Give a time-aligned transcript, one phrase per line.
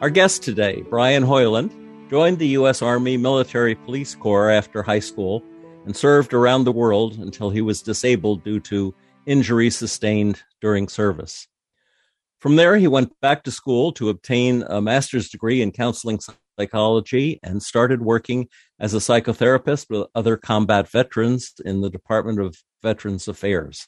[0.00, 1.76] Our guest today, Brian Hoyland,
[2.08, 2.80] joined the U.S.
[2.80, 5.44] Army Military Police Corps after high school
[5.84, 8.94] and served around the world until he was disabled due to
[9.26, 11.48] injury sustained during service.
[12.38, 16.18] From there, he went back to school to obtain a master's degree in counseling
[16.58, 22.56] psychology and started working as a psychotherapist with other combat veterans in the Department of
[22.82, 23.86] Veterans Affairs.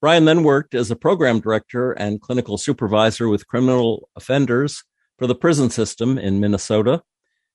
[0.00, 4.84] Brian then worked as a program director and clinical supervisor with criminal offenders
[5.18, 7.02] for the prison system in Minnesota,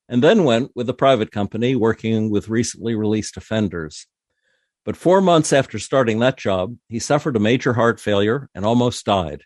[0.07, 4.07] and then went with a private company working with recently released offenders.
[4.85, 9.05] But four months after starting that job, he suffered a major heart failure and almost
[9.05, 9.43] died.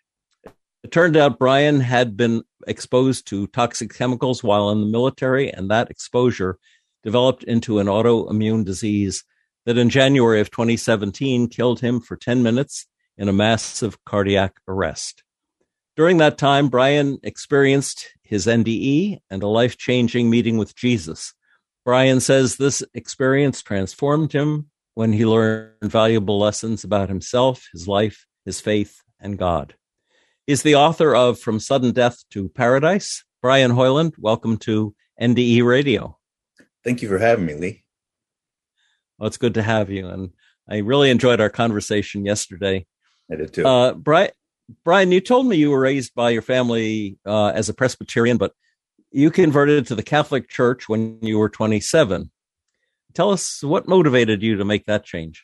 [0.83, 5.69] It turned out Brian had been exposed to toxic chemicals while in the military, and
[5.69, 6.57] that exposure
[7.03, 9.23] developed into an autoimmune disease
[9.65, 12.85] that in January of 2017 killed him for 10 minutes
[13.17, 15.23] in a massive cardiac arrest.
[15.95, 21.35] During that time, Brian experienced his NDE and a life changing meeting with Jesus.
[21.85, 28.25] Brian says this experience transformed him when he learned valuable lessons about himself, his life,
[28.43, 29.75] his faith, and God.
[30.47, 33.23] He's the author of From Sudden Death to Paradise.
[33.43, 36.17] Brian Hoyland, welcome to NDE Radio.
[36.83, 37.83] Thank you for having me, Lee.
[39.19, 40.07] Well, it's good to have you.
[40.07, 40.31] And
[40.67, 42.87] I really enjoyed our conversation yesterday.
[43.31, 43.65] I did too.
[43.67, 44.31] Uh, Brian,
[44.83, 48.53] Brian, you told me you were raised by your family uh, as a Presbyterian, but
[49.11, 52.31] you converted to the Catholic Church when you were 27.
[53.13, 55.43] Tell us what motivated you to make that change.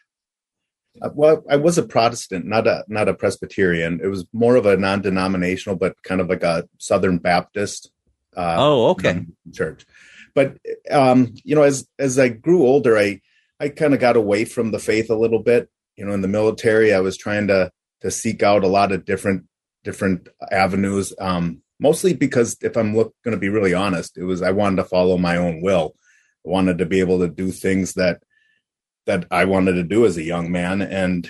[1.01, 3.99] Uh, well, I was a Protestant, not a not a Presbyterian.
[4.03, 7.91] It was more of a non-denominational, but kind of like a Southern Baptist.
[8.35, 9.25] Uh, oh, okay.
[9.53, 9.85] Church,
[10.33, 10.57] but
[10.89, 13.21] um, you know, as as I grew older, I
[13.59, 15.69] I kind of got away from the faith a little bit.
[15.95, 19.05] You know, in the military, I was trying to to seek out a lot of
[19.05, 19.45] different
[19.83, 21.13] different avenues.
[21.19, 24.83] Um, mostly because if I'm going to be really honest, it was I wanted to
[24.83, 25.95] follow my own will.
[26.45, 28.21] I wanted to be able to do things that
[29.05, 31.29] that I wanted to do as a young man, and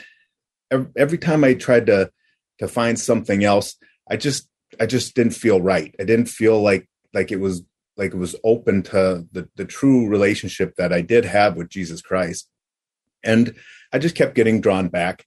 [0.69, 2.11] every, every time I tried to
[2.59, 3.75] to find something else,
[4.09, 4.49] I just
[4.79, 5.95] I just didn't feel right.
[5.99, 7.63] I didn't feel like like it was
[7.97, 12.01] like it was open to the the true relationship that I did have with Jesus
[12.01, 12.49] Christ,
[13.23, 13.55] and
[13.93, 15.25] I just kept getting drawn back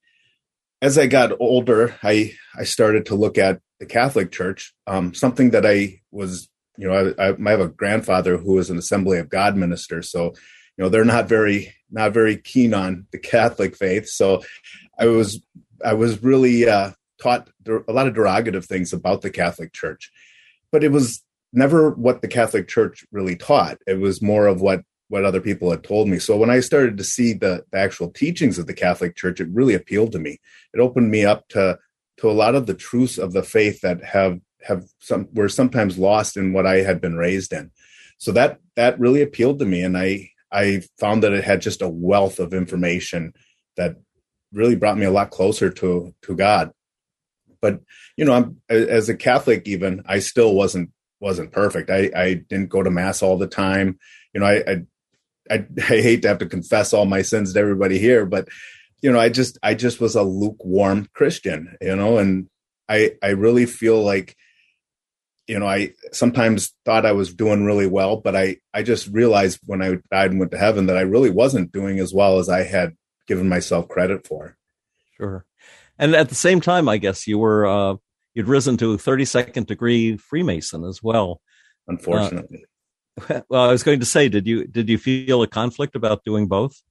[0.83, 4.75] as I got older, I I started to look at the Catholic Church.
[4.87, 8.77] Um, something that I was, you know, I, I, have a grandfather who was an
[8.77, 10.35] Assembly of God minister, so
[10.77, 14.09] you know they're not very not very keen on the Catholic faith.
[14.09, 14.43] So
[14.99, 15.41] I was
[15.85, 16.91] I was really uh,
[17.21, 20.11] taught a lot of derogative things about the Catholic Church,
[20.73, 21.23] but it was
[21.53, 23.79] never what the Catholic Church really taught.
[23.87, 24.83] It was more of what
[25.13, 26.19] what other people had told me.
[26.19, 29.49] So when I started to see the, the actual teachings of the Catholic Church, it
[29.51, 30.41] really appealed to me.
[30.73, 31.79] It opened me up to
[32.17, 35.99] to a lot of the truths of the faith that have have some were sometimes
[35.99, 37.71] lost in what I had been raised in.
[38.17, 41.83] So that that really appealed to me, and I I found that it had just
[41.83, 43.35] a wealth of information
[43.77, 43.97] that
[44.51, 46.73] really brought me a lot closer to to God.
[47.61, 47.81] But
[48.17, 50.91] you know, I'm, as a Catholic, even I still wasn't
[51.21, 51.91] wasn't perfect.
[51.91, 53.99] I I didn't go to mass all the time.
[54.33, 54.77] You know, I, I
[55.51, 58.49] I, I hate to have to confess all my sins to everybody here, but
[59.03, 62.49] you know, I just I just was a lukewarm Christian, you know, and
[62.89, 64.37] I I really feel like
[65.49, 69.61] you know, I sometimes thought I was doing really well, but I I just realized
[69.67, 72.49] when I died and went to heaven that I really wasn't doing as well as
[72.49, 74.57] I had given myself credit for.
[75.17, 75.45] Sure.
[75.99, 77.97] And at the same time, I guess you were uh
[78.35, 81.41] you'd risen to 32nd degree Freemason as well.
[81.89, 82.65] Unfortunately.
[83.49, 86.47] well, I was going to say, did you did you feel a conflict about doing
[86.47, 86.83] both?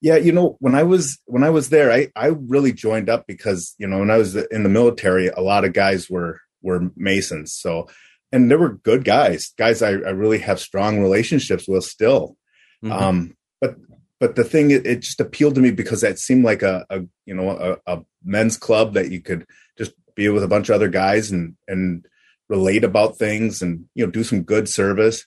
[0.00, 3.26] Yeah, you know, when I was when I was there, I I really joined up
[3.26, 6.90] because you know when I was in the military, a lot of guys were were
[6.96, 7.54] Masons.
[7.54, 7.88] So,
[8.32, 12.36] and there were good guys, guys I, I really have strong relationships with still.
[12.84, 12.92] Mm-hmm.
[12.92, 13.76] Um, but
[14.20, 17.00] but the thing it, it, just appealed to me because it seemed like a, a
[17.24, 19.46] you know a, a men's club that you could
[19.78, 22.06] just be with a bunch of other guys and and
[22.48, 25.24] relate about things and you know do some good service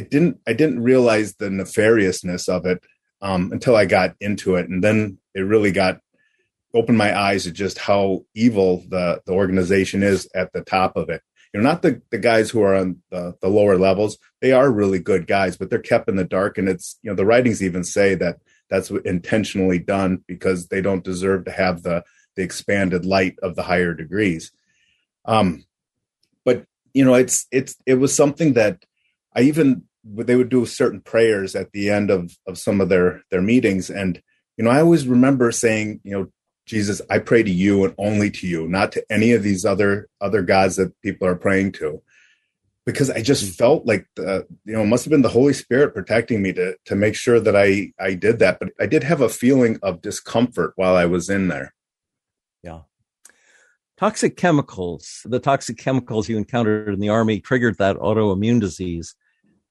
[0.00, 2.78] it didn't I didn't realize the nefariousness of it
[3.20, 6.00] um, until I got into it, and then it really got
[6.72, 11.10] opened my eyes to just how evil the the organization is at the top of
[11.10, 11.22] it.
[11.52, 14.18] you know, not the, the guys who are on the, the lower levels.
[14.40, 16.58] They are really good guys, but they're kept in the dark.
[16.58, 18.38] And it's, you know, the writings even say that
[18.68, 22.04] that's intentionally done because they don't deserve to have the,
[22.36, 24.52] the expanded light of the higher degrees.
[25.24, 25.64] Um,
[26.44, 26.64] but
[26.94, 28.84] you know, it's, it's, it was something that
[29.34, 33.22] I even, they would do certain prayers at the end of, of some of their,
[33.30, 33.90] their meetings.
[33.90, 34.20] And,
[34.56, 36.30] you know, I always remember saying, you know,
[36.66, 40.08] Jesus, I pray to you and only to you, not to any of these other
[40.20, 42.00] other gods that people are praying to.
[42.86, 45.94] Because I just felt like the, you know, it must have been the Holy Spirit
[45.94, 48.60] protecting me to to make sure that I I did that.
[48.60, 51.74] But I did have a feeling of discomfort while I was in there.
[52.62, 52.82] Yeah.
[53.98, 59.16] Toxic chemicals, the toxic chemicals you encountered in the army triggered that autoimmune disease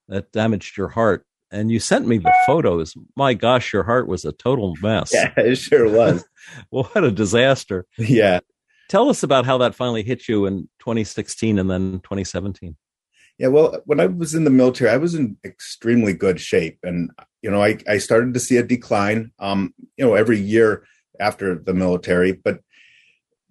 [0.09, 2.95] that damaged your heart and you sent me the photos.
[3.15, 5.11] My gosh, your heart was a total mess.
[5.13, 6.23] Yeah, it sure was.
[6.69, 7.85] what a disaster.
[7.97, 8.39] Yeah.
[8.87, 12.75] Tell us about how that finally hit you in 2016 and then 2017.
[13.37, 17.09] Yeah, well, when I was in the military, I was in extremely good shape, and
[17.41, 19.31] you know, I, I started to see a decline.
[19.39, 20.83] Um, you know, every year
[21.21, 22.59] after the military, but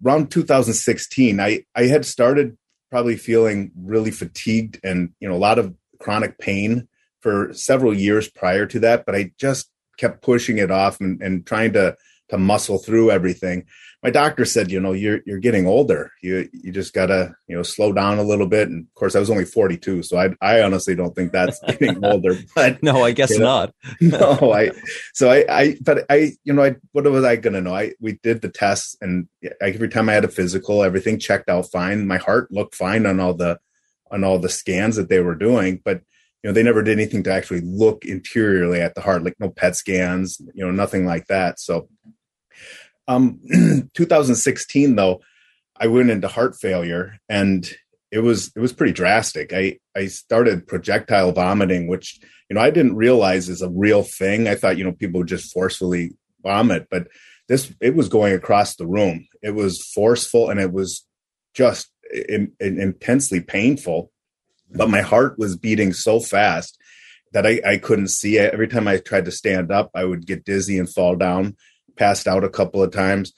[0.05, 2.55] around 2016, I I had started
[2.91, 6.87] probably feeling really fatigued and you know a lot of chronic pain
[7.21, 11.45] for several years prior to that, but I just kept pushing it off and, and
[11.45, 11.95] trying to
[12.29, 13.65] to muscle through everything.
[14.01, 16.13] My doctor said, you know, you're you're getting older.
[16.21, 18.69] You you just gotta you know slow down a little bit.
[18.69, 22.05] And of course, I was only 42, so I I honestly don't think that's getting
[22.05, 22.37] older.
[22.55, 23.73] But no, I guess you know, not.
[24.01, 24.71] no, I
[25.13, 27.75] so I I but I you know I what was I gonna know?
[27.75, 29.27] I we did the tests and
[29.59, 32.07] every time I had a physical, everything checked out fine.
[32.07, 33.59] My heart looked fine on all the
[34.11, 36.01] on all the scans that they were doing, but
[36.43, 39.49] you know they never did anything to actually look interiorly at the heart like no
[39.49, 41.59] PET scans you know nothing like that.
[41.59, 41.89] So
[43.07, 43.39] um
[43.93, 45.21] 2016 though
[45.77, 47.69] i went into heart failure and
[48.11, 49.53] it was it was pretty drastic.
[49.53, 52.19] I i started projectile vomiting which
[52.49, 54.47] you know i didn't realize is a real thing.
[54.47, 56.11] I thought you know people would just forcefully
[56.41, 57.07] vomit but
[57.49, 59.27] this it was going across the room.
[59.41, 61.05] It was forceful and it was
[61.53, 64.11] just in, in, intensely painful
[64.71, 66.77] but my heart was beating so fast
[67.33, 68.53] that I, I couldn't see it.
[68.53, 71.55] Every time I tried to stand up, I would get dizzy and fall down,
[71.95, 73.33] passed out a couple of times.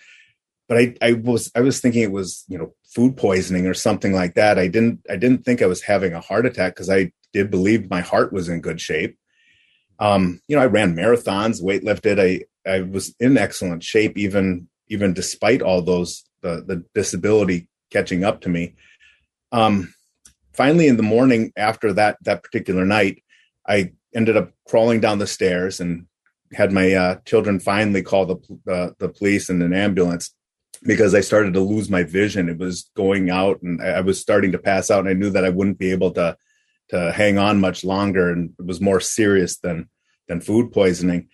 [0.68, 4.13] But I, I was I was thinking it was you know food poisoning or something
[4.13, 4.57] like that.
[4.57, 7.89] I didn't I didn't think I was having a heart attack because I did believe
[7.89, 9.18] my heart was in good shape.
[10.00, 12.19] Um, you know, I ran marathons, weightlifted.
[12.19, 18.24] I I was in excellent shape even even despite all those the the disability catching
[18.24, 18.76] up to me.
[19.52, 19.94] Um,
[20.54, 23.24] finally in the morning after that that particular night
[23.68, 26.06] i ended up crawling down the stairs and
[26.54, 28.36] had my uh, children finally call the
[28.72, 30.34] uh, the police and an ambulance
[30.84, 32.50] because I started to lose my vision.
[32.50, 35.02] It was going out, and I was starting to pass out.
[35.02, 36.38] And I knew that I wouldn't be able to
[36.90, 39.90] to hang on much longer, and it was more serious than
[40.28, 41.30] than food poisoning.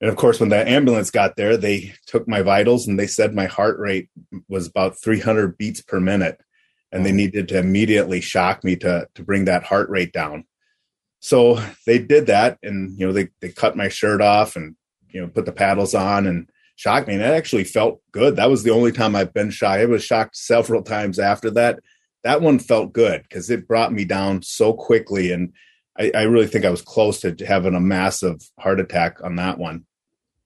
[0.00, 3.34] And of course, when the ambulance got there, they took my vitals and they said
[3.34, 4.08] my heart rate
[4.48, 6.40] was about 300 beats per minute
[6.92, 10.44] and they needed to immediately shock me to to bring that heart rate down.
[11.20, 14.76] So they did that, and you know they they cut my shirt off and
[15.08, 18.36] you know put the paddles on and shocked me, and it actually felt good.
[18.36, 19.80] That was the only time I've been shocked.
[19.80, 21.80] I was shocked several times after that.
[22.24, 25.52] That one felt good because it brought me down so quickly, and
[25.98, 29.58] I, I really think I was close to having a massive heart attack on that
[29.58, 29.84] one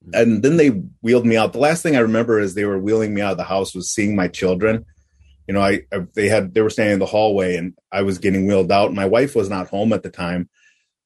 [0.05, 0.15] Mm-hmm.
[0.15, 0.69] and then they
[1.01, 1.53] wheeled me out.
[1.53, 3.91] The last thing I remember is they were wheeling me out of the house was
[3.91, 4.85] seeing my children
[5.47, 8.19] you know, I, I, they had they were standing in the hallway and I was
[8.19, 8.95] getting wheeled out.
[8.95, 10.49] My wife was not home at the time,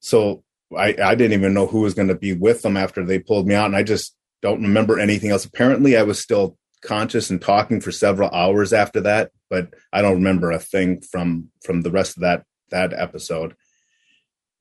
[0.01, 0.45] so
[0.77, 3.47] I I didn't even know who was going to be with them after they pulled
[3.47, 5.45] me out, and I just don't remember anything else.
[5.45, 10.15] Apparently, I was still conscious and talking for several hours after that, but I don't
[10.15, 13.57] remember a thing from from the rest of that that episode.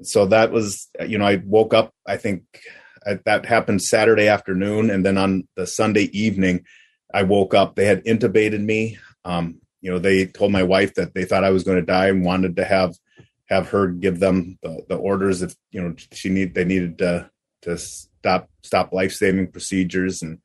[0.01, 1.91] So that was, you know, I woke up.
[2.05, 2.43] I think
[3.07, 6.65] I, that happened Saturday afternoon, and then on the Sunday evening,
[7.13, 7.75] I woke up.
[7.75, 8.97] They had intubated me.
[9.23, 12.07] Um, you know they told my wife that they thought i was going to die
[12.07, 12.95] and wanted to have
[13.45, 17.29] have her give them the, the orders if you know she need they needed to
[17.61, 20.39] to stop stop life saving procedures and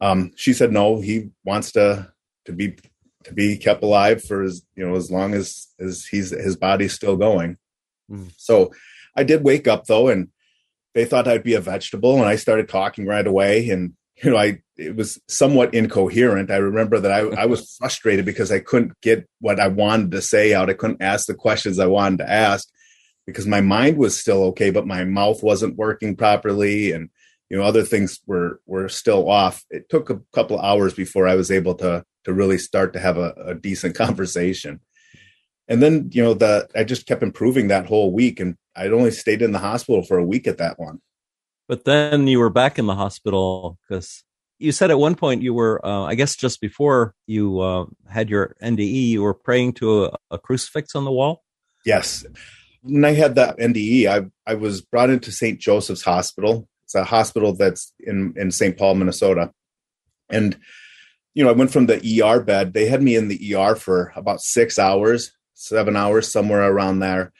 [0.00, 2.10] um, she said no he wants to
[2.44, 2.76] to be
[3.24, 6.92] to be kept alive for as you know as long as as he's his body's
[6.92, 7.56] still going
[8.10, 8.32] mm.
[8.36, 8.72] so
[9.16, 10.28] i did wake up though and
[10.94, 14.36] they thought i'd be a vegetable and i started talking right away and you know,
[14.36, 16.50] I it was somewhat incoherent.
[16.50, 20.22] I remember that I, I was frustrated because I couldn't get what I wanted to
[20.22, 20.70] say out.
[20.70, 22.68] I couldn't ask the questions I wanted to ask
[23.26, 27.10] because my mind was still okay, but my mouth wasn't working properly, and
[27.50, 29.64] you know, other things were were still off.
[29.70, 33.00] It took a couple of hours before I was able to to really start to
[33.00, 34.80] have a, a decent conversation.
[35.68, 39.10] And then you know the I just kept improving that whole week, and I'd only
[39.10, 41.00] stayed in the hospital for a week at that one.
[41.68, 44.24] But then you were back in the hospital because
[44.58, 48.30] you said at one point you were, uh, I guess, just before you uh, had
[48.30, 51.42] your NDE, you were praying to a, a crucifix on the wall.
[51.84, 52.24] Yes,
[52.82, 55.60] when I had that NDE, I I was brought into St.
[55.60, 56.68] Joseph's Hospital.
[56.84, 58.76] It's a hospital that's in in St.
[58.76, 59.52] Paul, Minnesota,
[60.28, 60.56] and
[61.34, 62.72] you know I went from the ER bed.
[62.72, 67.32] They had me in the ER for about six hours, seven hours, somewhere around there,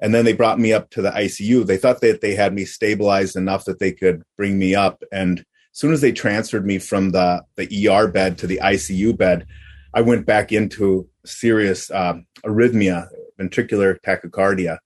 [0.00, 1.66] and then they brought me up to the ICU.
[1.66, 5.40] They thought that they had me stabilized enough that they could bring me up, and
[5.40, 5.44] as
[5.80, 9.46] soon as they transferred me from the the ER bed to the ICU bed,
[9.94, 13.08] I went back into serious uh, arrhythmia,
[13.38, 14.78] ventricular tachycardia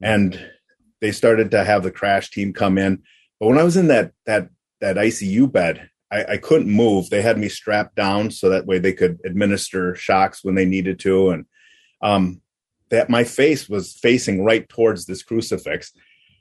[0.00, 0.50] and
[1.00, 3.02] they started to have the crash team come in.
[3.38, 4.48] But when I was in that that
[4.80, 7.10] that ICU bed, I, I, couldn't move.
[7.10, 10.98] They had me strapped down so that way they could administer shocks when they needed
[11.00, 11.44] to, and
[12.02, 12.40] um,
[12.90, 15.92] that my face was facing right towards this crucifix,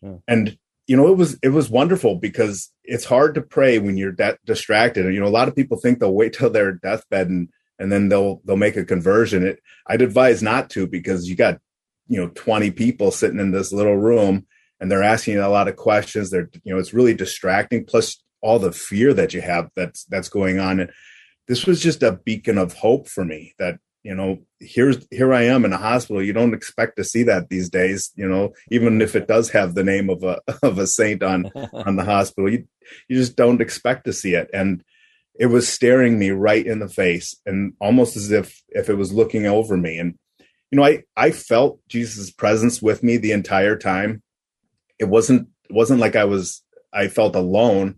[0.02, 0.16] yeah.
[0.28, 4.16] and you know it was it was wonderful because it's hard to pray when you're
[4.16, 5.06] that distracted.
[5.06, 7.92] And you know a lot of people think they'll wait till their deathbed and and
[7.92, 9.46] then they'll they'll make a conversion.
[9.46, 11.60] It I'd advise not to because you got
[12.10, 14.46] you know 20 people sitting in this little room
[14.80, 18.22] and they're asking you a lot of questions they're you know it's really distracting plus
[18.42, 20.92] all the fear that you have that's that's going on and
[21.48, 25.44] this was just a beacon of hope for me that you know here's here i
[25.44, 29.02] am in a hospital you don't expect to see that these days you know even
[29.02, 32.52] if it does have the name of a of a saint on on the hospital
[32.52, 32.66] you
[33.08, 34.84] you just don't expect to see it and
[35.40, 39.14] it was staring me right in the face and almost as if if it was
[39.14, 40.16] looking over me and
[40.72, 44.22] you know, I I felt Jesus' presence with me the entire time.
[45.00, 46.64] It wasn't it wasn't like I was
[46.94, 47.96] I felt alone.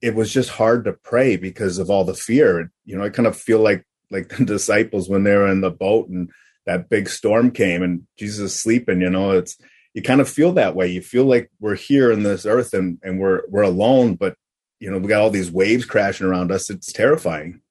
[0.00, 2.70] It was just hard to pray because of all the fear.
[2.84, 5.70] You know, I kind of feel like like the disciples when they were in the
[5.70, 6.30] boat and
[6.66, 9.56] that big storm came and Jesus is sleeping, you know, it's
[9.94, 10.86] you kind of feel that way.
[10.88, 14.36] You feel like we're here in this earth and and we're we're alone, but
[14.80, 16.70] you know, we got all these waves crashing around us.
[16.70, 17.62] It's terrifying.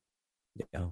[0.73, 0.87] Yeah.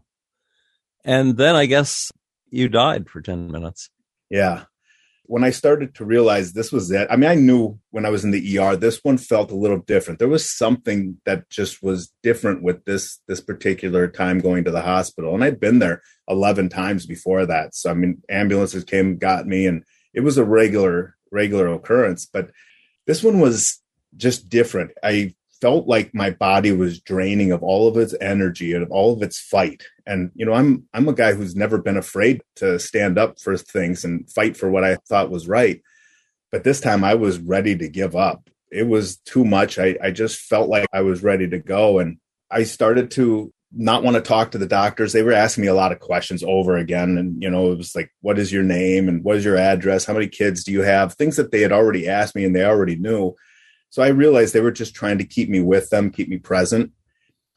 [1.04, 2.12] And then I guess
[2.50, 3.90] you died for 10 minutes.
[4.30, 4.64] Yeah.
[5.28, 8.24] When I started to realize this was it, I mean, I knew when I was
[8.24, 10.20] in the ER, this one felt a little different.
[10.20, 14.82] There was something that just was different with this this particular time going to the
[14.82, 15.34] hospital.
[15.34, 17.76] And I'd been there 11 times before that.
[17.76, 22.26] So, I mean, ambulances came, got me, and it was a regular, regular occurrence.
[22.26, 22.52] But
[23.08, 23.82] this one was
[24.18, 24.92] just different.
[25.04, 29.14] I felt like my body was draining of all of its energy and of all
[29.14, 29.84] of its fight.
[30.06, 33.58] And you know i'm i'm a guy who's never been afraid to stand up for
[33.58, 35.82] things and fight for what i thought was right.
[36.52, 38.50] But this time i was ready to give up.
[38.72, 39.80] It was too much.
[39.80, 42.00] I i just felt like i was ready to go.
[42.00, 42.18] And
[42.52, 45.12] i started to not want to talk to the doctors.
[45.12, 47.18] They were asking me a lot of questions over again.
[47.18, 50.06] And you know it was like what is your name and what is your address?
[50.06, 51.14] How many kids do you have?
[51.14, 53.36] Things that they had already asked me and they already knew
[53.96, 56.92] so I realized they were just trying to keep me with them, keep me present.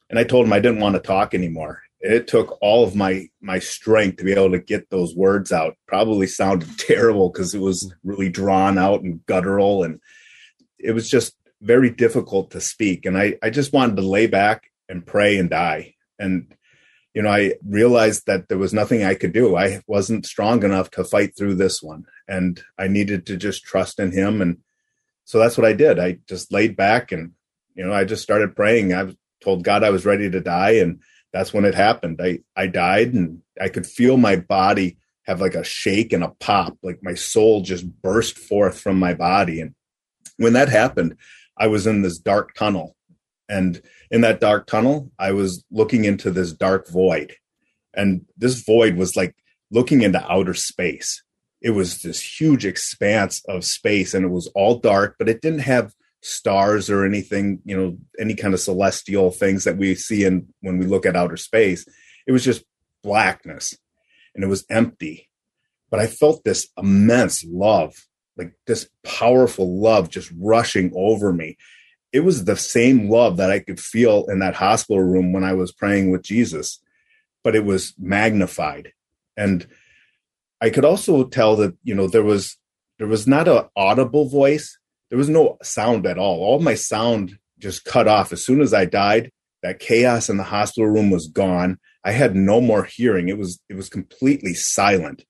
[0.09, 1.83] And I told them I didn't want to talk anymore.
[1.99, 5.75] It took all of my my strength to be able to get those words out.
[5.89, 9.99] Probably sounded terrible because it was really drawn out and guttural and
[10.79, 13.05] it was just very difficult to speak.
[13.05, 15.97] And I, I just wanted to lay back and pray and die.
[16.21, 16.55] And
[17.15, 19.57] you know, I realized that there was nothing I could do.
[19.57, 22.05] I wasn't strong enough to fight through this one.
[22.29, 24.59] And I needed to just trust in him and
[25.29, 25.99] so that's what I did.
[25.99, 27.33] I just laid back and,
[27.75, 28.95] you know, I just started praying.
[28.95, 30.77] I told God I was ready to die.
[30.77, 31.03] And
[31.35, 32.19] that's when it happened.
[32.23, 36.33] I, I died and I could feel my body have like a shake and a
[36.41, 39.61] pop, like my soul just burst forth from my body.
[39.61, 39.75] And
[40.39, 41.19] when that happened,
[41.59, 42.97] I was in this dark tunnel.
[43.51, 47.35] And in that dark tunnel, I was looking into this dark void.
[47.93, 49.37] And this void was like
[49.71, 51.23] looking into outer space
[51.61, 55.61] it was this huge expanse of space and it was all dark, but it didn't
[55.61, 60.47] have stars or anything, you know, any kind of celestial things that we see in
[60.61, 61.87] when we look at outer space.
[62.27, 62.65] It was just
[63.03, 63.77] blackness
[64.35, 65.29] and it was empty.
[65.91, 71.57] But I felt this immense love, like this powerful love just rushing over me.
[72.13, 75.55] It was the same love that I could feel in that hospital room when I
[75.55, 76.81] was praying with Jesus,
[77.43, 78.93] but it was magnified.
[79.37, 79.67] And
[80.61, 82.57] I could also tell that you know there was
[82.99, 84.79] there was not an audible voice.
[85.11, 86.41] There was no sound at all.
[86.41, 89.31] All my sound just cut off as soon as I died.
[89.63, 91.79] That chaos in the hospital room was gone.
[92.05, 93.29] I had no more hearing.
[93.29, 95.25] It was it was completely silent.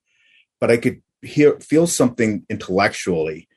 [0.60, 3.48] But I could hear feel something intellectually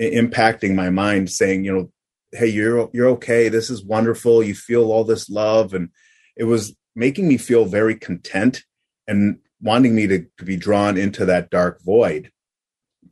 [0.00, 1.92] impacting my mind, saying, you know,
[2.32, 3.48] hey, you're you're okay.
[3.48, 4.42] This is wonderful.
[4.42, 5.90] You feel all this love, and
[6.36, 8.64] it was making me feel very content
[9.06, 12.30] and wanting me to, to be drawn into that dark void.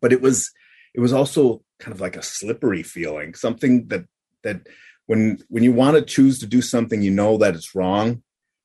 [0.01, 0.51] But it was
[0.95, 4.05] it was also kind of like a slippery feeling, something that
[4.43, 4.67] that
[5.07, 8.23] when when you want to choose to do something, you know that it's wrong.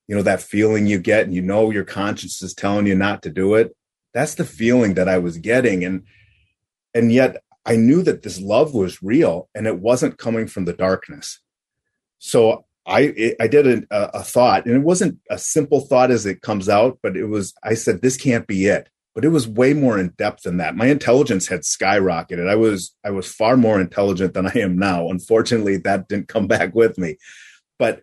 [0.07, 3.21] You know that feeling you get, and you know your conscience is telling you not
[3.23, 3.75] to do it.
[4.13, 6.03] That's the feeling that I was getting, and
[6.93, 10.73] and yet I knew that this love was real, and it wasn't coming from the
[10.73, 11.39] darkness.
[12.19, 16.41] So I I did a, a thought, and it wasn't a simple thought as it
[16.41, 17.53] comes out, but it was.
[17.63, 20.75] I said, "This can't be it." But it was way more in depth than that.
[20.75, 22.49] My intelligence had skyrocketed.
[22.49, 25.09] I was I was far more intelligent than I am now.
[25.09, 27.17] Unfortunately, that didn't come back with me.
[27.79, 28.01] But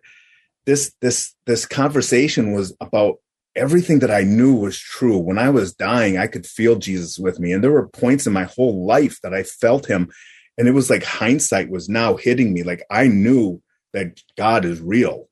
[0.65, 3.17] this this this conversation was about
[3.55, 5.17] everything that I knew was true.
[5.17, 8.33] When I was dying, I could feel Jesus with me, and there were points in
[8.33, 10.09] my whole life that I felt Him,
[10.57, 12.63] and it was like hindsight was now hitting me.
[12.63, 13.61] Like I knew
[13.93, 15.29] that God is real.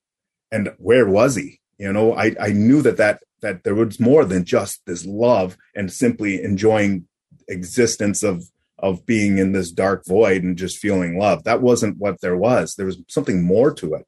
[0.51, 1.59] And where was he?
[1.77, 5.57] You know, I, I knew that, that that there was more than just this love
[5.75, 7.07] and simply enjoying
[7.47, 8.43] existence of
[8.77, 11.43] of being in this dark void and just feeling love.
[11.43, 12.75] That wasn't what there was.
[12.75, 14.05] There was something more to it.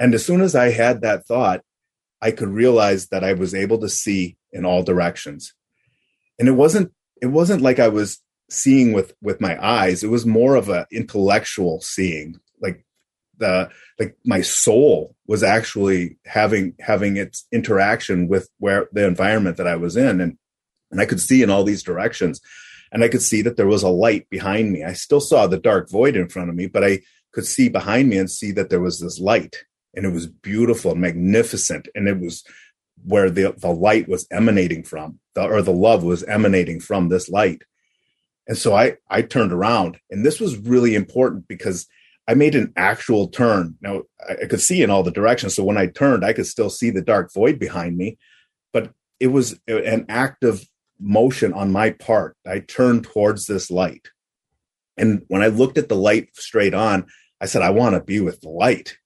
[0.00, 1.62] And as soon as I had that thought,
[2.20, 5.54] I could realize that I was able to see in all directions.
[6.38, 6.92] And it wasn't
[7.22, 8.20] it wasn't like I was
[8.50, 10.02] seeing with with my eyes.
[10.02, 12.40] It was more of an intellectual seeing.
[13.40, 19.56] Like the like my soul was actually having having its interaction with where the environment
[19.56, 20.20] that I was in.
[20.20, 20.38] And
[20.90, 22.40] and I could see in all these directions.
[22.92, 24.84] And I could see that there was a light behind me.
[24.84, 27.00] I still saw the dark void in front of me, but I
[27.32, 29.64] could see behind me and see that there was this light.
[29.94, 31.88] And it was beautiful and magnificent.
[31.94, 32.44] And it was
[33.04, 37.28] where the the light was emanating from the, or the love was emanating from this
[37.28, 37.62] light.
[38.46, 39.98] And so I I turned around.
[40.10, 41.86] And this was really important because
[42.28, 43.76] I made an actual turn.
[43.80, 45.54] Now I could see in all the directions.
[45.54, 48.18] So when I turned, I could still see the dark void behind me,
[48.72, 50.66] but it was an active
[50.98, 52.36] motion on my part.
[52.46, 54.08] I turned towards this light.
[54.96, 57.06] And when I looked at the light straight on,
[57.40, 58.96] I said, I want to be with the light.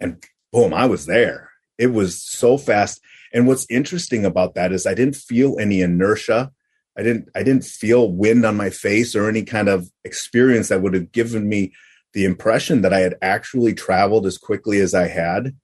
[0.00, 1.50] And boom, I was there.
[1.78, 3.00] It was so fast.
[3.32, 6.50] And what's interesting about that is I didn't feel any inertia.
[6.98, 10.82] I didn't I didn't feel wind on my face or any kind of experience that
[10.82, 11.72] would have given me
[12.12, 15.56] the impression that I had actually traveled as quickly as I had.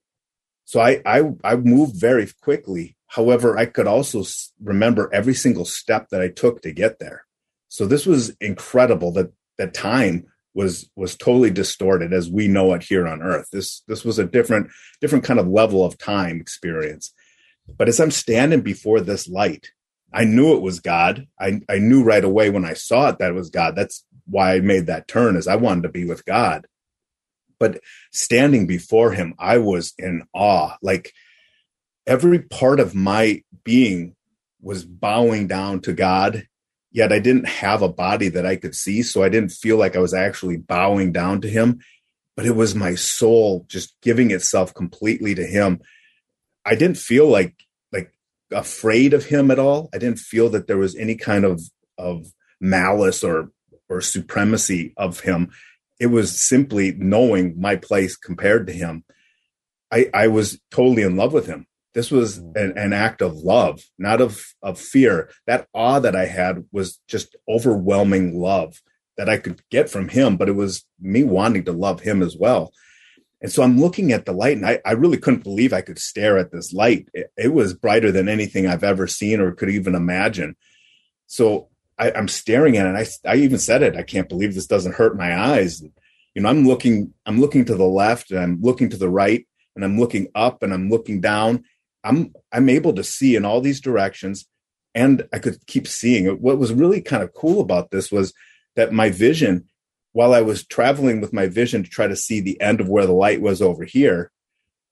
[0.65, 2.97] So I, I, I moved very quickly.
[3.09, 4.25] However, I could also
[4.63, 7.25] remember every single step that I took to get there.
[7.69, 12.83] So this was incredible that that time was was totally distorted as we know it
[12.83, 13.49] here on earth.
[13.53, 17.13] This this was a different different kind of level of time experience.
[17.77, 19.71] But as I'm standing before this light,
[20.13, 21.27] I knew it was God.
[21.39, 23.77] I, I knew right away when I saw it that it was God.
[23.77, 26.67] That's why I made that turn is I wanted to be with God.
[27.59, 27.81] But
[28.13, 30.77] standing before him, I was in awe.
[30.83, 31.13] Like
[32.07, 34.15] every part of my being
[34.61, 36.47] was bowing down to God,
[36.91, 39.03] yet I didn't have a body that I could see.
[39.03, 41.81] So I didn't feel like I was actually bowing down to him,
[42.37, 45.81] but it was my soul just giving itself completely to him.
[46.65, 47.66] I didn't feel like like
[48.53, 49.89] afraid of him at all.
[49.95, 51.61] I didn't feel that there was any kind of
[51.99, 52.27] of
[52.61, 53.51] malice or
[53.89, 55.51] or supremacy of him.
[55.99, 59.05] It was simply knowing my place compared to him.
[59.93, 61.67] I, I was totally in love with him.
[61.95, 62.55] This was mm.
[62.57, 65.31] an, an act of love, not of, of fear.
[65.47, 68.83] That awe that I had was just overwhelming love
[69.17, 72.37] that I could get from him, but it was me wanting to love him as
[72.37, 72.73] well.
[73.43, 75.99] And so I'm looking at the light, and I, I really couldn't believe I could
[75.99, 77.09] stare at this light.
[77.13, 80.57] It, it, was brighter than anything I've ever seen or could even imagine.
[81.27, 81.69] So
[81.99, 82.89] I, am staring at it.
[82.91, 83.97] And I, I even said it.
[83.97, 85.83] I can't believe this doesn't hurt my eyes.
[86.35, 89.47] You know, I'm looking, I'm looking to the left and I'm looking to the right
[89.75, 91.65] and I'm looking up and I'm looking down.
[92.05, 94.47] I'm, I'm able to see in all these directions
[94.95, 96.41] and I could keep seeing it.
[96.41, 98.33] What was really kind of cool about this was
[98.77, 99.67] that my vision,
[100.17, 103.05] while I was traveling with my vision to try to see the end of where
[103.05, 104.33] the light was over here,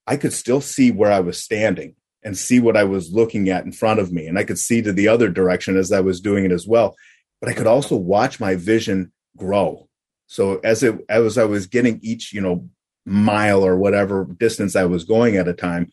[0.06, 3.64] I could still see where I was standing and see what I was looking at
[3.64, 4.26] in front of me.
[4.26, 6.94] And I could see to the other direction as I was doing it as well.
[7.40, 9.88] But I could also watch my vision grow.
[10.26, 12.68] So as it as I was getting each, you know,
[13.06, 15.90] mile or whatever distance I was going at a time,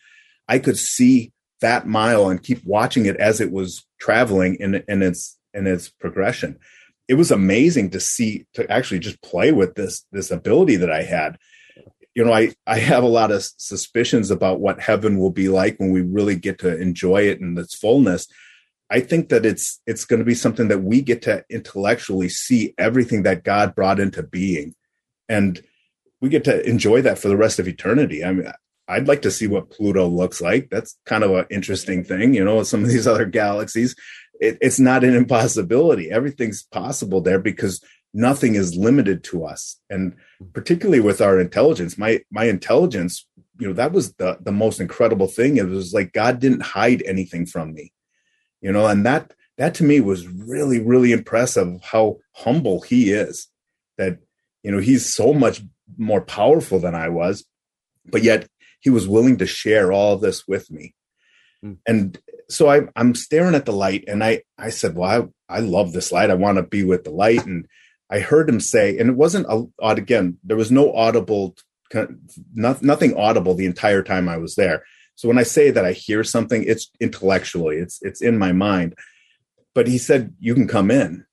[0.50, 5.02] I could see that mile and keep watching it as it was traveling in, in
[5.02, 6.60] its in its progression.
[7.12, 11.04] It was amazing to see to actually just play with this this ability that I
[11.04, 11.38] had
[12.14, 15.80] you know, I, I have a lot of suspicions about what heaven will be like
[15.80, 18.28] when we really get to enjoy it in its fullness.
[18.90, 22.74] I think that it's it's going to be something that we get to intellectually see
[22.78, 24.76] everything that God brought into being,
[25.30, 25.62] and
[26.20, 28.26] we get to enjoy that for the rest of eternity.
[28.26, 28.52] I mean,
[28.90, 30.70] I'd like to see what Pluto looks like.
[30.70, 33.96] That's kind of an interesting thing, you know, some of these other galaxies.
[34.42, 36.12] It, it's not an impossibility.
[36.12, 37.82] Everything's possible there because
[38.14, 39.80] nothing is limited to us.
[39.90, 40.16] And
[40.54, 43.26] particularly with our intelligence, my my intelligence,
[43.60, 45.58] you know, that was the the most incredible thing.
[45.58, 47.94] It was like God didn't hide anything from me.
[48.60, 53.48] You know, and that that to me was really, really impressive how humble he is.
[53.98, 54.18] That,
[54.64, 55.62] you know, he's so much
[55.98, 57.46] more powerful than I was,
[58.06, 58.48] but yet
[58.80, 60.96] he was willing to share all this with me.
[61.64, 61.78] Mm.
[61.88, 62.20] And
[62.52, 65.94] so I, I'm staring at the light and I, I said, well, I, I love
[65.94, 66.30] this light.
[66.30, 67.46] I want to be with the light.
[67.46, 67.66] And
[68.10, 69.48] I heard him say, and it wasn't
[69.82, 71.56] odd again, there was no audible,
[72.54, 74.84] nothing audible the entire time I was there.
[75.16, 78.96] So when I say that I hear something, it's intellectually, it's, it's in my mind.
[79.74, 81.26] But he said, you can come in.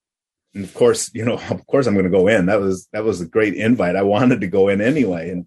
[0.55, 2.47] And of course, you know, of course I'm going to go in.
[2.47, 3.97] That was, that was a great invite.
[3.97, 5.31] I wanted to go in anyway.
[5.31, 5.47] And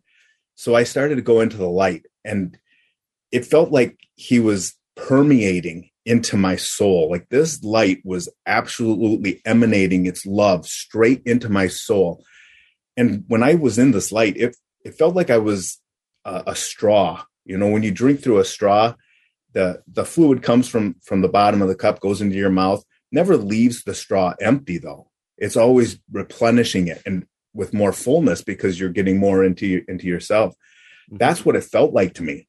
[0.56, 2.58] so I started to go into the light and
[3.32, 4.76] it felt like he was
[5.08, 7.10] permeating into my soul.
[7.10, 12.24] Like this light was absolutely emanating its love straight into my soul.
[12.98, 15.80] And when I was in this light, it, it felt like I was
[16.26, 17.24] a, a straw.
[17.46, 18.96] You know, when you drink through a straw,
[19.54, 22.84] the, the fluid comes from, from the bottom of the cup, goes into your mouth,
[23.12, 25.10] never leaves the straw empty though.
[25.38, 27.02] It's always replenishing it.
[27.06, 30.54] And with more fullness because you're getting more into into yourself.
[30.54, 31.18] Mm-hmm.
[31.18, 32.48] That's what it felt like to me.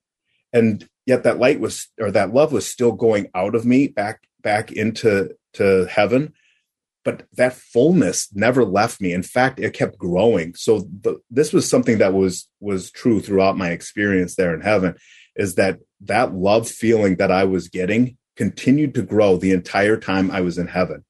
[0.52, 4.22] And yet that light was or that love was still going out of me back
[4.42, 6.32] back into to heaven
[7.04, 11.68] but that fullness never left me in fact it kept growing so the, this was
[11.68, 14.94] something that was was true throughout my experience there in heaven
[15.36, 20.30] is that that love feeling that i was getting continued to grow the entire time
[20.30, 21.04] i was in heaven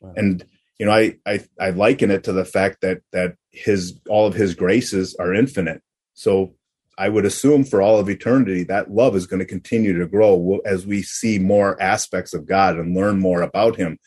[0.00, 0.12] wow.
[0.16, 0.44] and
[0.78, 4.34] you know, I, I I liken it to the fact that that his all of
[4.34, 5.82] his graces are infinite.
[6.14, 6.54] So
[6.98, 10.60] I would assume for all of eternity that love is going to continue to grow
[10.64, 13.98] as we see more aspects of God and learn more about Him.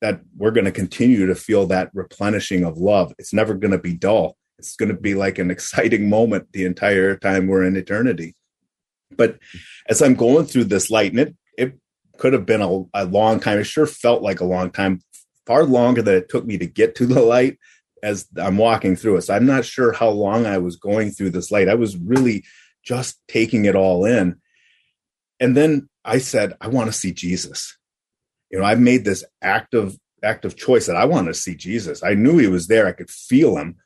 [0.00, 3.14] That we're going to continue to feel that replenishing of love.
[3.18, 4.36] It's never going to be dull.
[4.58, 8.34] It's going to be like an exciting moment the entire time we're in eternity.
[9.16, 9.38] But
[9.88, 11.78] as I'm going through this light, and it it
[12.18, 13.58] could have been a, a long time.
[13.58, 15.00] It sure felt like a long time
[15.46, 17.58] far longer than it took me to get to the light
[18.04, 19.22] as I'm walking through it.
[19.22, 21.68] So I'm not sure how long I was going through this light.
[21.68, 22.44] I was really
[22.84, 24.40] just taking it all in.
[25.40, 27.76] And then I said, I want to see Jesus.
[28.50, 32.02] You know, I've made this active active choice that I want to see Jesus.
[32.02, 32.86] I knew he was there.
[32.86, 33.76] I could feel him,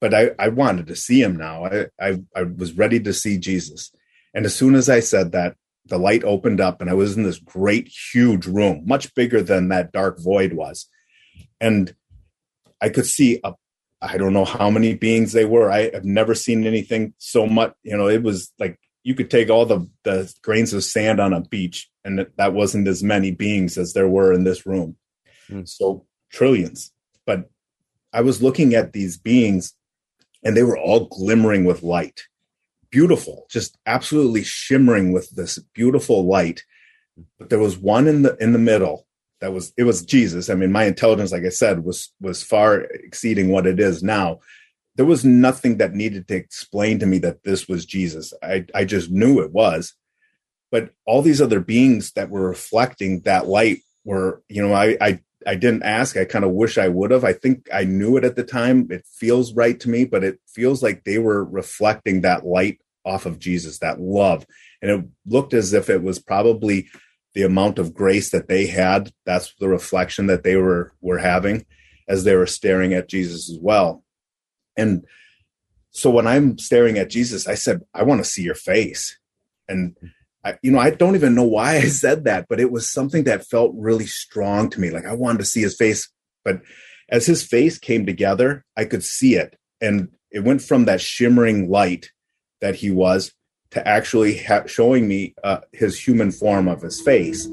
[0.00, 1.64] but I, I wanted to see him now.
[1.64, 3.92] I, I, I was ready to see Jesus.
[4.32, 7.24] And as soon as I said that, the light opened up and I was in
[7.24, 10.88] this great, huge room, much bigger than that dark void was
[11.60, 11.94] and
[12.80, 13.54] I could see a
[14.00, 15.70] I don't know how many beings they were.
[15.70, 17.74] I have never seen anything so much.
[17.82, 21.32] You know, it was like you could take all the, the grains of sand on
[21.32, 24.96] a beach, and that wasn't as many beings as there were in this room.
[25.50, 25.68] Mm.
[25.68, 26.92] So trillions.
[27.26, 27.50] But
[28.12, 29.74] I was looking at these beings,
[30.44, 32.22] and they were all glimmering with light,
[32.90, 36.62] beautiful, just absolutely shimmering with this beautiful light.
[37.36, 39.07] But there was one in the in the middle
[39.40, 40.50] that was it was Jesus.
[40.50, 44.40] I mean, my intelligence, like I said, was was far exceeding what it is now.
[44.96, 48.32] There was nothing that needed to explain to me that this was Jesus.
[48.42, 49.94] I, I just knew it was.
[50.72, 55.20] But all these other beings that were reflecting that light were, you know, I I
[55.46, 56.16] I didn't ask.
[56.16, 57.24] I kind of wish I would have.
[57.24, 58.88] I think I knew it at the time.
[58.90, 63.24] It feels right to me, but it feels like they were reflecting that light off
[63.24, 64.44] of Jesus, that love.
[64.82, 66.88] And it looked as if it was probably
[67.34, 71.64] the amount of grace that they had that's the reflection that they were were having
[72.08, 74.02] as they were staring at jesus as well.
[74.76, 75.04] And
[75.90, 79.18] so when i'm staring at jesus i said i want to see your face.
[79.68, 79.96] And
[80.44, 83.24] I, you know i don't even know why i said that but it was something
[83.24, 86.10] that felt really strong to me like i wanted to see his face.
[86.44, 86.62] But
[87.10, 89.56] as his face came together i could see it.
[89.80, 92.10] And it went from that shimmering light
[92.60, 93.32] that he was
[93.70, 97.46] to actually ha- showing me uh, his human form of his face.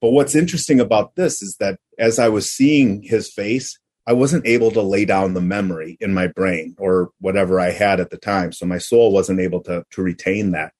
[0.00, 4.46] But what's interesting about this is that as I was seeing his face, I wasn't
[4.46, 8.18] able to lay down the memory in my brain or whatever I had at the
[8.18, 8.52] time.
[8.52, 10.72] So my soul wasn't able to, to retain that.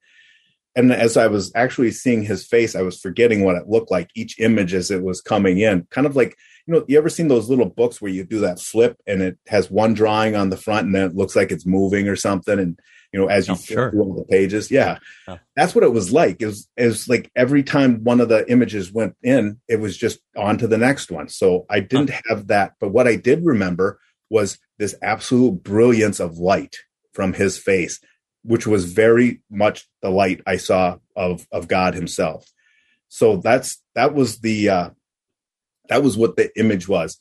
[0.77, 4.11] And as I was actually seeing his face, I was forgetting what it looked like
[4.15, 5.87] each image as it was coming in.
[5.91, 8.61] Kind of like, you know, you ever seen those little books where you do that
[8.61, 11.65] flip and it has one drawing on the front and then it looks like it's
[11.65, 12.59] moving or something?
[12.59, 12.79] And
[13.13, 13.91] you know, as you oh, sure.
[13.91, 14.71] through all the pages.
[14.71, 14.99] Yeah.
[15.29, 15.39] Oh.
[15.55, 16.41] That's what it was like.
[16.41, 19.97] It was, it was like every time one of the images went in, it was
[19.97, 21.29] just on to the next one.
[21.29, 22.21] So I didn't huh.
[22.29, 22.75] have that.
[22.81, 23.99] But what I did remember
[24.31, 26.77] was this absolute brilliance of light
[27.13, 28.01] from his face.
[28.47, 32.47] which was very much the light I saw of of God Himself.
[33.09, 34.91] So that's that was the uh,
[35.89, 37.19] that was what the image was.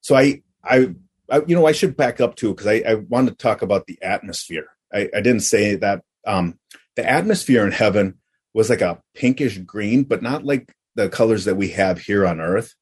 [0.00, 0.94] So I I,
[1.30, 3.86] I you know I should back up too because I, I want to talk about
[3.86, 4.68] the atmosphere.
[4.92, 6.58] I, I didn't say that um,
[6.96, 8.18] the atmosphere in heaven
[8.54, 12.40] was like a pinkish green, but not like the colors that we have here on
[12.40, 12.74] earth.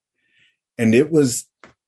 [0.79, 1.47] And it was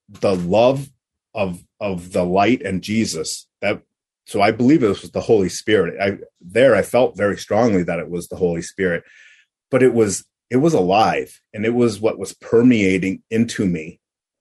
[0.08, 0.88] the love
[1.34, 3.82] of of the light and Jesus that
[4.26, 6.00] so I believe it was the Holy Spirit.
[6.00, 9.04] I there I felt very strongly that it was the Holy Spirit,
[9.70, 14.00] but it was it was alive and it was what was permeating into me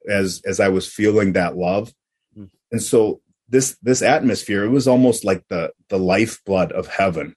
[0.09, 1.93] as as I was feeling that love.
[2.37, 2.49] Mm.
[2.71, 7.35] And so this this atmosphere it was almost like the the lifeblood of heaven.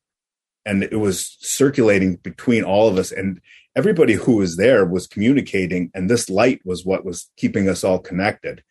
[0.65, 3.13] And it was circulating between all of us.
[3.13, 3.41] And
[3.77, 5.91] everybody who was there was communicating.
[5.93, 8.63] And this light was what was keeping us all connected.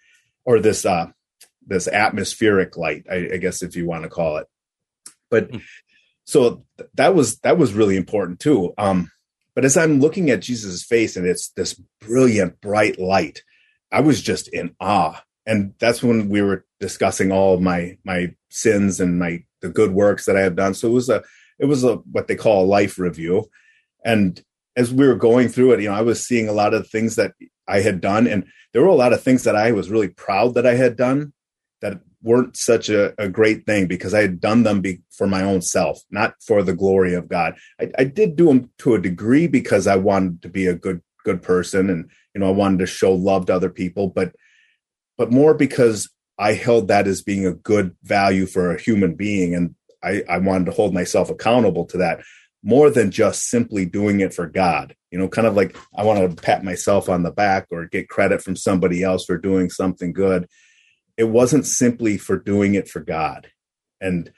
[0.45, 1.07] Or this uh
[1.65, 4.47] this atmospheric light i, I guess if you want to call it.
[5.29, 5.61] But mm.
[6.25, 8.73] so th- that was that was really important too.
[8.77, 9.11] Um
[9.55, 13.43] but as i'm looking at jesus face and it's this brilliant bright light
[13.91, 15.21] i was just in awe.
[15.45, 20.25] And that's when we were discussing all my my sins and my the good works
[20.25, 20.73] that i have done.
[20.73, 21.23] So it was a
[21.57, 23.49] it was a what they call a life review.
[24.03, 24.43] And
[24.75, 27.15] as we were going through it you know i was seeing a lot of things
[27.15, 27.31] that
[27.69, 28.27] i had done.
[28.27, 28.43] And
[28.73, 31.31] there were a lot of things that i was really proud that i had done
[31.81, 35.41] that weren't such a, a great thing because i had done them be, for my
[35.41, 37.55] own self not for the glory of god.
[37.79, 41.01] I, I did do them to a degree because i wanted to be a good
[41.23, 44.35] good person and you know i wanted to show love to other people but
[45.17, 49.53] but more because i held that as being a good value for a human being
[49.55, 52.23] and I, I wanted to hold myself accountable to that
[52.63, 54.95] more than just simply doing it for God.
[55.11, 58.09] You know, kind of like I want to pat myself on the back or get
[58.09, 60.47] credit from somebody else for doing something good.
[61.17, 63.51] It wasn't simply for doing it for God.
[64.01, 64.31] And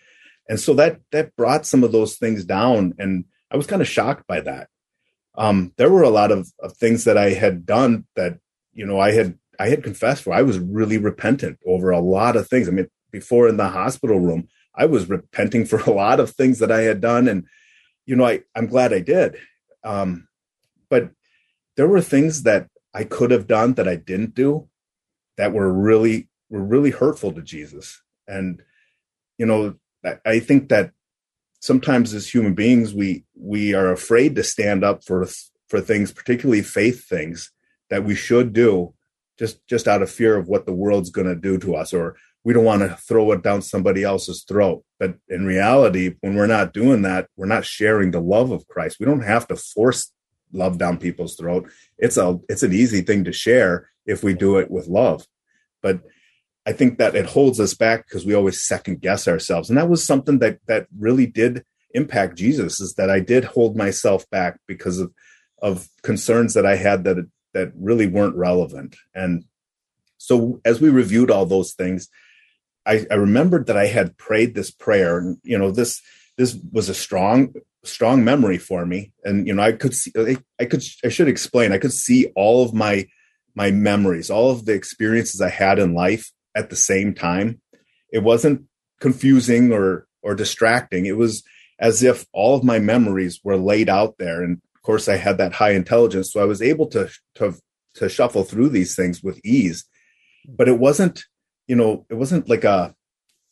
[0.48, 3.88] and so that that brought some of those things down and I was kind of
[3.88, 4.68] shocked by that.
[5.38, 8.40] Um, there were a lot of, of things that I had done that,
[8.74, 10.34] you know, I had I had confessed for.
[10.34, 12.68] I was really repentant over a lot of things.
[12.68, 16.60] I mean, before in the hospital room, I was repenting for a lot of things
[16.60, 17.46] that I had done, and
[18.06, 19.38] you know, I I'm glad I did.
[19.84, 20.28] Um,
[20.90, 21.12] but
[21.78, 24.68] there were things that I could have done that I didn't do
[25.38, 28.62] that were really were really hurtful to Jesus, and
[29.38, 30.92] you know, I, I think that
[31.60, 35.28] sometimes as human beings we we are afraid to stand up for
[35.68, 37.52] for things, particularly faith things
[37.90, 38.94] that we should do
[39.38, 42.16] just just out of fear of what the world's going to do to us or
[42.46, 44.86] we don't want to throw it down somebody else's throat.
[45.00, 48.98] But in reality, when we're not doing that, we're not sharing the love of Christ.
[49.00, 50.12] We don't have to force
[50.54, 51.70] love down people's throat.
[51.98, 55.26] It's a it's an easy thing to share if we do it with love.
[55.82, 56.02] But
[56.68, 59.70] I think that it holds us back because we always second guess ourselves.
[59.70, 63.76] And that was something that that really did impact Jesus is that I did hold
[63.76, 65.12] myself back because of
[65.62, 68.98] of concerns that I had that that really weren't relevant.
[69.16, 69.46] And
[70.18, 72.10] so as we reviewed all those things,
[72.86, 76.02] I, I remembered that I had prayed this prayer, and you know this
[76.38, 80.38] this was a strong strong memory for me, and you know I could see I,
[80.60, 83.08] I could I should explain I could see all of my
[83.56, 87.62] my memories, all of the experiences I had in life at the same time.
[88.12, 88.66] It wasn't
[89.00, 91.06] confusing or or distracting.
[91.06, 91.44] It was
[91.80, 95.54] as if all of my memories were laid out there, and course I had that
[95.54, 97.56] high intelligence, so I was able to to
[97.96, 99.86] to shuffle through these things with ease.
[100.48, 101.26] But it wasn't
[101.68, 102.94] you know, it wasn't like a,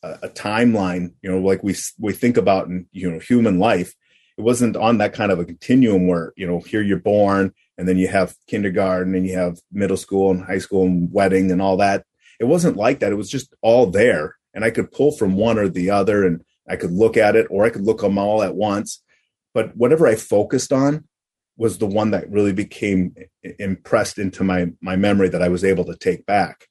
[0.03, 3.93] a timeline, you know, like we we think about in you know human life.
[4.37, 7.87] It wasn't on that kind of a continuum where you know here you're born and
[7.87, 11.61] then you have kindergarten and you have middle school and high school and wedding and
[11.61, 12.05] all that.
[12.39, 13.11] It wasn't like that.
[13.11, 16.43] It was just all there, and I could pull from one or the other, and
[16.67, 19.01] I could look at it, or I could look them all at once.
[19.53, 21.07] But whatever I focused on
[21.57, 23.15] was the one that really became
[23.59, 26.67] impressed into my my memory that I was able to take back.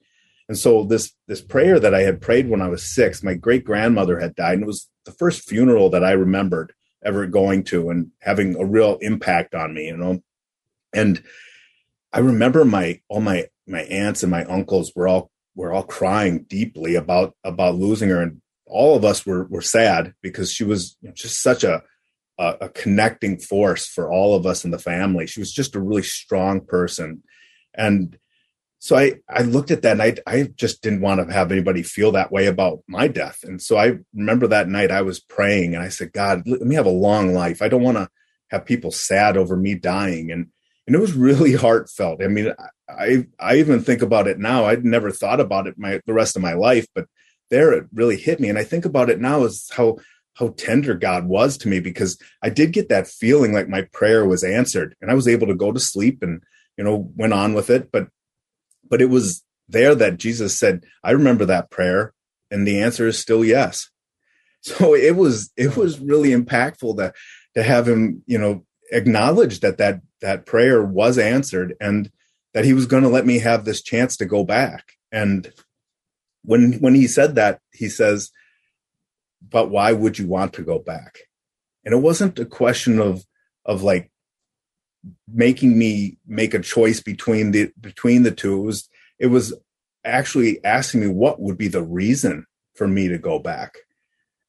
[0.48, 3.64] And so this this prayer that I had prayed when I was six, my great
[3.64, 6.72] grandmother had died, and it was the first funeral that I remembered
[7.04, 10.22] ever going to and having a real impact on me, you know.
[10.92, 11.22] And
[12.12, 16.44] I remember my all my my aunts and my uncles were all were all crying
[16.44, 20.96] deeply about about losing her, and all of us were were sad because she was
[21.14, 21.82] just such a
[22.38, 25.26] a, a connecting force for all of us in the family.
[25.26, 27.22] She was just a really strong person,
[27.74, 28.18] and
[28.82, 31.84] so I, I looked at that and I, I just didn't want to have anybody
[31.84, 33.44] feel that way about my death.
[33.44, 36.74] And so I remember that night I was praying and I said, God, let me
[36.74, 37.62] have a long life.
[37.62, 38.08] I don't want to
[38.50, 40.32] have people sad over me dying.
[40.32, 40.48] And,
[40.88, 42.24] and it was really heartfelt.
[42.24, 42.52] I mean,
[42.88, 44.64] I, I even think about it now.
[44.64, 47.06] I'd never thought about it my, the rest of my life, but
[47.50, 48.48] there it really hit me.
[48.48, 49.98] And I think about it now as how
[50.34, 54.26] how tender God was to me because I did get that feeling like my prayer
[54.26, 56.42] was answered and I was able to go to sleep and
[56.76, 57.92] you know went on with it.
[57.92, 58.08] But
[58.88, 62.14] but it was there that Jesus said I remember that prayer
[62.50, 63.88] and the answer is still yes.
[64.64, 67.12] So it was it was really impactful to
[67.56, 72.12] to have him you know acknowledge that that that prayer was answered and
[72.54, 74.92] that he was going to let me have this chance to go back.
[75.10, 75.52] And
[76.44, 78.30] when when he said that he says
[79.48, 81.18] but why would you want to go back?
[81.84, 83.24] And it wasn't a question of
[83.64, 84.10] of like
[85.32, 88.60] making me make a choice between the between the two.
[88.60, 89.54] It was it was
[90.04, 93.78] actually asking me what would be the reason for me to go back.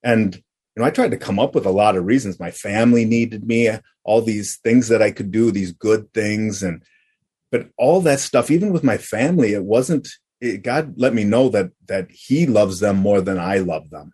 [0.03, 2.39] And you know i tried to come up with a lot of reasons.
[2.39, 3.69] My family needed me
[4.03, 6.83] all these things that i could do these good things and
[7.51, 10.07] but all that stuff even with my family it wasn't
[10.41, 14.13] it, god let me know that that he loves them more than i love them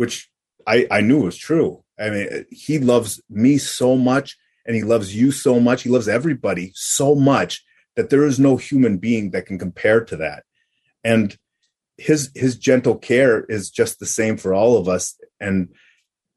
[0.00, 0.30] which
[0.66, 1.84] i i knew was true.
[1.98, 5.82] I mean he loves me so much and he loves you so much.
[5.82, 7.62] He loves everybody so much
[7.96, 10.44] that there is no human being that can compare to that.
[11.04, 11.36] And
[11.98, 15.04] his his gentle care is just the same for all of us.
[15.38, 15.68] And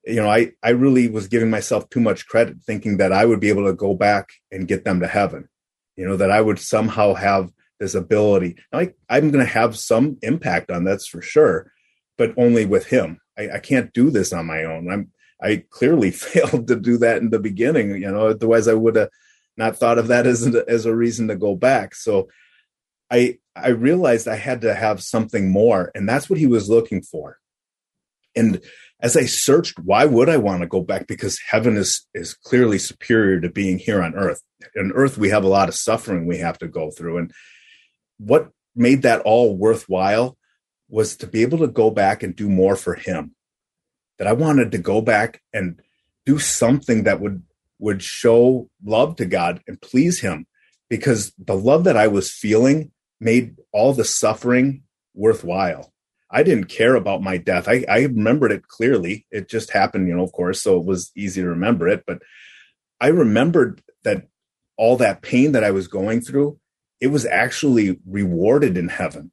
[0.05, 3.39] you know i i really was giving myself too much credit thinking that i would
[3.39, 5.47] be able to go back and get them to heaven
[5.95, 7.49] you know that i would somehow have
[7.79, 8.57] this ability.
[8.71, 11.71] I, i'm going to have some impact on that's for sure
[12.17, 16.11] but only with him I, I can't do this on my own i'm i clearly
[16.25, 19.09] failed to do that in the beginning you know otherwise i would have
[19.55, 22.27] not thought of that as a, as a reason to go back so
[23.11, 27.01] i i realized i had to have something more and that's what he was looking
[27.01, 27.39] for
[28.35, 28.61] and
[29.03, 31.07] as I searched, why would I want to go back?
[31.07, 34.41] Because heaven is is clearly superior to being here on earth.
[34.77, 37.17] On earth, we have a lot of suffering we have to go through.
[37.17, 37.31] And
[38.17, 40.37] what made that all worthwhile
[40.93, 43.33] was to be able to go back and do more for him.
[44.19, 45.81] That I wanted to go back and
[46.23, 47.41] do something that would
[47.79, 50.45] would show love to God and please him
[50.91, 54.83] because the love that I was feeling made all the suffering
[55.15, 55.91] worthwhile.
[56.29, 57.67] I didn't care about my death.
[57.67, 59.25] I, I remembered it clearly.
[59.31, 62.03] It just happened, you know, of course, so it was easy to remember it.
[62.05, 62.21] But
[63.01, 64.27] I remembered that
[64.77, 66.59] all that pain that I was going through,
[67.01, 69.32] it was actually rewarded in heaven.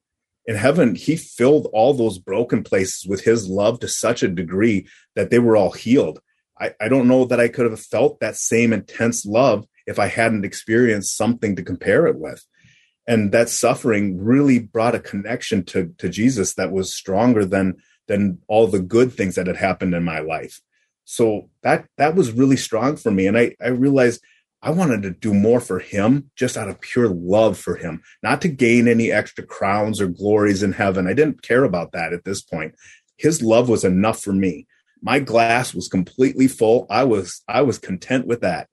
[0.51, 4.89] In heaven, he filled all those broken places with his love to such a degree
[5.15, 6.21] that they were all healed.
[6.61, 10.07] I, I don't know that I could have felt that same intense love if I
[10.07, 12.45] hadn't experienced something to compare it with
[13.11, 18.39] and that suffering really brought a connection to to Jesus that was stronger than than
[18.47, 20.61] all the good things that had happened in my life.
[21.05, 24.23] So that that was really strong for me, and I I realized
[24.63, 28.43] I wanted to do more for him just out of pure love for him, not
[28.43, 31.07] to gain any extra crowns or glories in heaven.
[31.07, 32.75] I didn't care about that at this point.
[33.17, 34.67] His love was enough for me.
[35.03, 36.87] My glass was completely full.
[36.91, 38.69] I was I was content with that.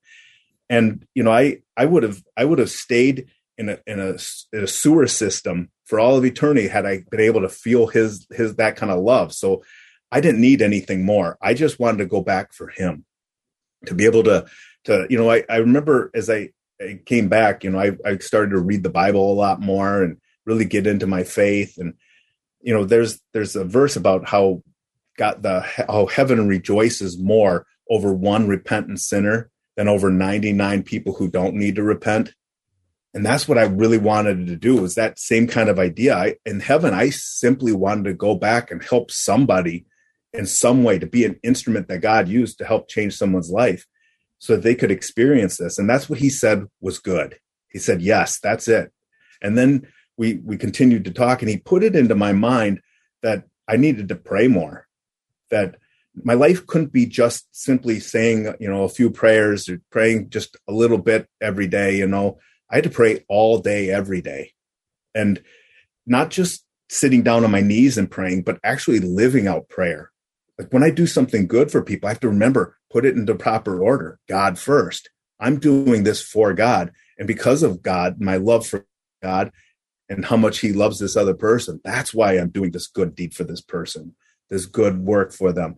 [0.70, 4.18] And you know, I I would have I would have stayed in a in a,
[4.52, 8.28] in a sewer system for all of eternity had I been able to feel his
[8.32, 9.34] his that kind of love.
[9.34, 9.64] So
[10.12, 11.38] I didn't need anything more.
[11.42, 13.06] I just wanted to go back for him
[13.86, 14.46] to be able to
[14.88, 16.50] to you know I, I remember as I,
[16.82, 20.04] I came back you know I, I started to read the Bible a lot more
[20.04, 21.78] and really get into my faith.
[21.78, 21.94] And
[22.62, 24.64] you know there's there's a verse about how
[25.18, 31.30] God the how heaven rejoices more over one repentant sinner than over 99 people who
[31.30, 32.34] don't need to repent.
[33.14, 36.16] And that's what i really wanted to do was that same kind of idea.
[36.16, 39.86] I, in heaven i simply wanted to go back and help somebody
[40.34, 43.88] in some way to be an instrument that god used to help change someone's life
[44.40, 48.02] so that they could experience this and that's what he said was good he said
[48.02, 48.92] yes that's it
[49.42, 49.86] and then
[50.18, 52.80] we we continued to talk and he put it into my mind
[53.24, 54.88] that i needed to pray more
[55.50, 55.76] that
[56.24, 60.58] my life couldn't be just simply saying you know a few prayers or praying just
[60.68, 62.38] a little bit every day you know
[62.70, 64.54] I had to pray all day, every day.
[65.16, 65.42] And
[66.06, 70.12] not just sitting down on my knees and praying, but actually living out prayer.
[70.58, 73.36] Like when I do something good for people, I have to remember, put it into
[73.36, 74.20] proper order.
[74.28, 75.10] God first.
[75.40, 76.92] I'm doing this for God.
[77.18, 78.86] And because of God, my love for
[79.22, 79.52] God
[80.10, 83.34] and how much he loves this other person, that's why I'm doing this good deed
[83.34, 84.16] for this person,
[84.50, 85.78] this good work for them.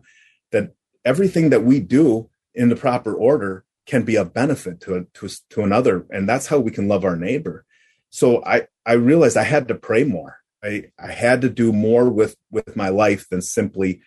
[0.52, 0.74] That
[1.04, 5.62] everything that we do in the proper order can be a benefit to, to, to
[5.62, 6.06] another.
[6.10, 7.64] And that's how we can love our neighbor.
[8.08, 10.38] So I, I realized I had to pray more.
[10.62, 14.00] I, I had to do more with, with my life than simply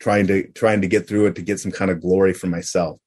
[0.00, 2.98] trying to, trying to get through it to get some kind of glory for myself.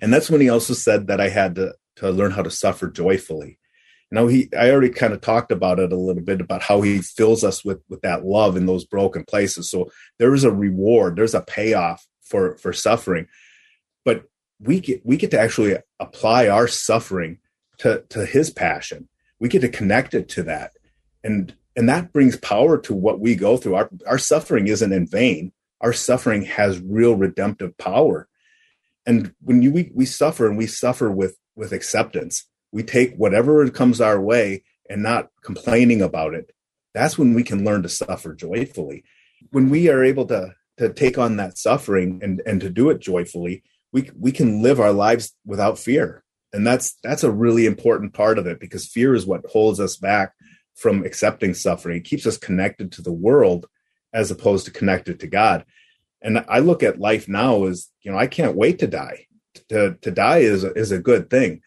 [0.00, 2.88] And that's when he also said that I had to, to learn how to suffer
[2.88, 3.58] joyfully.
[4.10, 6.80] you know he i already kind of talked about it a little bit about how
[6.80, 9.70] he fills us with with that love in those broken places.
[9.70, 13.26] So there is a reward there's a payoff for for suffering.
[14.04, 14.24] But
[14.58, 17.38] we get we get to actually apply our suffering
[17.78, 19.08] to to his passion.
[19.38, 20.72] We get to connect it to that.
[21.22, 23.74] And and that brings power to what we go through.
[23.74, 28.28] Our our suffering isn't in vain our suffering has real redemptive power.
[29.06, 33.68] And when you we, we suffer and we suffer with with acceptance we take whatever
[33.70, 36.52] comes our way and not complaining about it.
[36.94, 39.04] That's when we can learn to suffer joyfully.
[39.50, 43.00] When we are able to to take on that suffering and and to do it
[43.00, 43.62] joyfully
[43.92, 46.22] we we can live our lives without fear.
[46.52, 49.96] And that's that's a really important part of it because fear is what holds us
[49.96, 50.32] back
[50.74, 51.98] from accepting suffering.
[51.98, 53.66] It keeps us connected to the world
[54.12, 55.64] as opposed to connected to god.
[56.22, 59.26] And i look at life now as you know i can't wait to die.
[59.68, 61.62] To to die is a, is a good thing.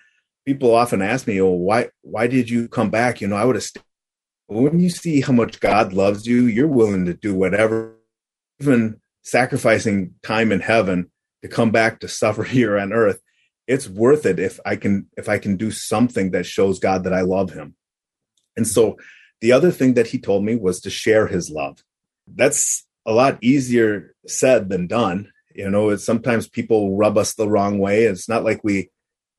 [0.46, 3.22] People often ask me oh why why did you come back?
[3.22, 3.84] You know i would have stayed.
[4.48, 7.96] When you see how much god loves you you're willing to do whatever
[8.60, 11.10] even sacrificing time in heaven
[11.42, 13.20] to come back to suffer here on earth.
[13.66, 17.14] It's worth it if i can if i can do something that shows god that
[17.14, 17.76] i love him.
[18.56, 18.98] And so
[19.42, 21.84] the other thing that he told me was to share his love
[22.28, 25.32] that's a lot easier said than done.
[25.54, 28.04] You know it's sometimes people rub us the wrong way.
[28.04, 28.90] It's not like we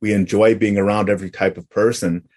[0.00, 2.28] we enjoy being around every type of person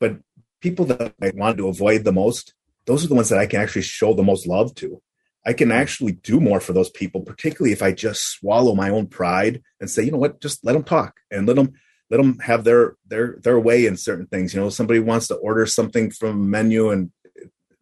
[0.00, 0.16] but
[0.62, 2.54] people that i want to avoid the most
[2.86, 5.00] those are the ones that i can actually show the most love to.
[5.44, 9.08] I can actually do more for those people, particularly if I just swallow my own
[9.08, 11.72] pride and say, you know what, just let them talk and let them
[12.10, 14.54] let them have their their their way in certain things.
[14.54, 17.10] You know, somebody wants to order something from a menu and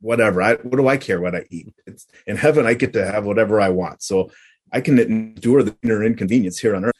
[0.00, 0.42] whatever.
[0.42, 1.74] I what do I care what I eat?
[1.86, 4.02] It's in heaven I get to have whatever I want.
[4.02, 4.30] So
[4.72, 6.94] I can endure the inner inconvenience here on earth.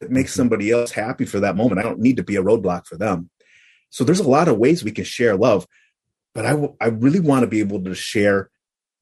[0.00, 1.78] It makes somebody else happy for that moment.
[1.78, 3.30] I don't need to be a roadblock for them.
[3.90, 5.66] So there's a lot of ways we can share love,
[6.34, 8.50] but I, w- I really want to be able to share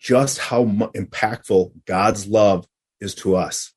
[0.01, 2.67] just how impactful God's love
[3.01, 3.73] is to us.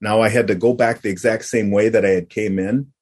[0.00, 2.92] Now I had to go back the exact same way that I had came in.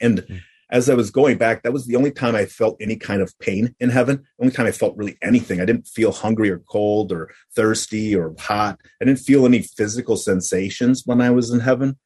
[0.00, 0.40] And mm.
[0.70, 3.36] As I was going back, that was the only time I felt any kind of
[3.38, 4.16] pain in heaven.
[4.38, 5.60] The only time I felt really anything.
[5.60, 8.78] I didn't feel hungry or cold or thirsty or hot.
[9.00, 11.98] I didn't feel any physical sensations when I was in heaven.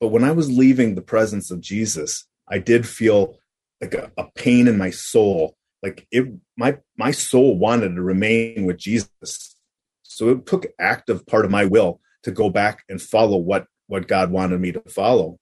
[0.00, 3.38] But when I was leaving the presence of Jesus, I did feel
[3.80, 6.26] like a, a pain in my soul like it
[6.56, 9.56] my my soul wanted to remain with jesus
[10.02, 14.08] so it took active part of my will to go back and follow what what
[14.08, 15.38] god wanted me to follow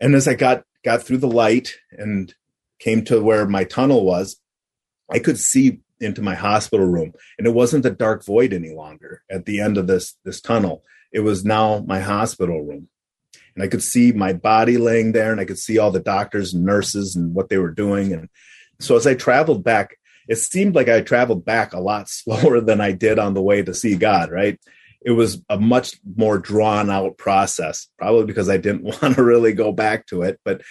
[0.00, 2.34] and as i got got through the light and
[2.78, 4.36] came to where my tunnel was
[5.10, 7.12] i could see into my hospital room.
[7.38, 10.84] And it wasn't a dark void any longer at the end of this this tunnel.
[11.12, 12.88] It was now my hospital room.
[13.54, 16.52] And i could see my body laying there and i could see all the doctors
[16.52, 18.12] and nurses and what they were doing.
[18.12, 18.28] And
[18.80, 19.96] so as I traveled back,
[20.28, 23.62] it seemed like I traveled back a lot slower than I did on the way
[23.62, 24.58] to see God, right?
[25.04, 29.52] It was a much more drawn out process, probably because I didn't want to really
[29.52, 30.62] go back to it, but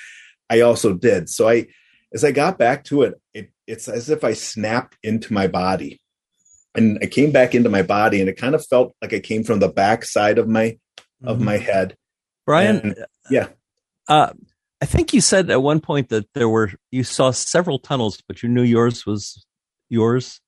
[0.50, 1.30] I also did.
[1.30, 1.68] So I,
[2.14, 6.02] as I got back to it, it it's as if I snapped into my body
[6.76, 9.44] and I came back into my body and it kind of felt like I came
[9.44, 11.28] from the back side of my, mm-hmm.
[11.28, 11.96] of my head.
[12.46, 12.78] Brian.
[12.78, 13.48] And, yeah.
[14.08, 14.34] Uh,
[14.82, 18.44] I think you said at one point that there were you saw several tunnels, but
[18.44, 19.46] you knew yours was
[19.88, 20.42] yours.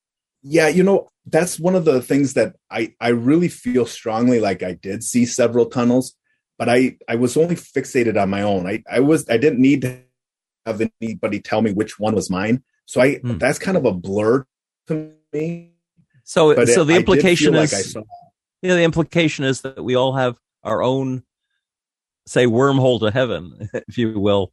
[0.48, 4.62] Yeah, you know, that's one of the things that I I really feel strongly like
[4.62, 6.14] I did see several tunnels,
[6.56, 8.66] but I I was only fixated on my own.
[8.66, 9.98] I I was I didn't need to
[10.64, 12.62] have anybody tell me which one was mine.
[12.84, 13.38] So I hmm.
[13.38, 14.46] that's kind of a blur
[14.86, 15.72] to me.
[16.22, 18.04] So but so it, the implication is like
[18.62, 21.24] yeah, the implication is that we all have our own
[22.26, 24.52] say wormhole to heaven, if you will,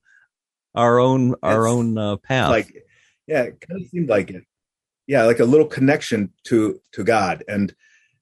[0.73, 2.49] our own our it's own uh, path.
[2.49, 2.83] Like,
[3.27, 4.43] yeah, it kind of seemed like it.
[5.07, 7.73] Yeah, like a little connection to to God, and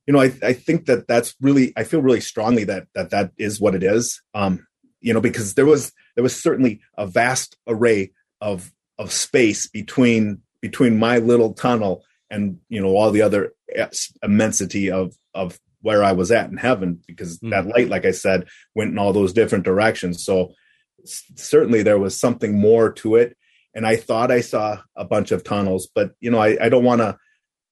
[0.08, 3.32] you know, I I think that that's really I feel really strongly that that that
[3.38, 4.22] is what it is.
[4.34, 4.66] Um,
[5.00, 10.42] you know, because there was there was certainly a vast array of of space between
[10.62, 13.54] between my little tunnel and you know all the other
[14.24, 17.50] immensity of of where I was at in heaven because mm-hmm.
[17.50, 20.24] that light, like I said, went in all those different directions.
[20.24, 20.54] So
[21.06, 23.36] certainly there was something more to it.
[23.74, 26.84] And I thought I saw a bunch of tunnels, but you know, I, I don't
[26.84, 27.18] want to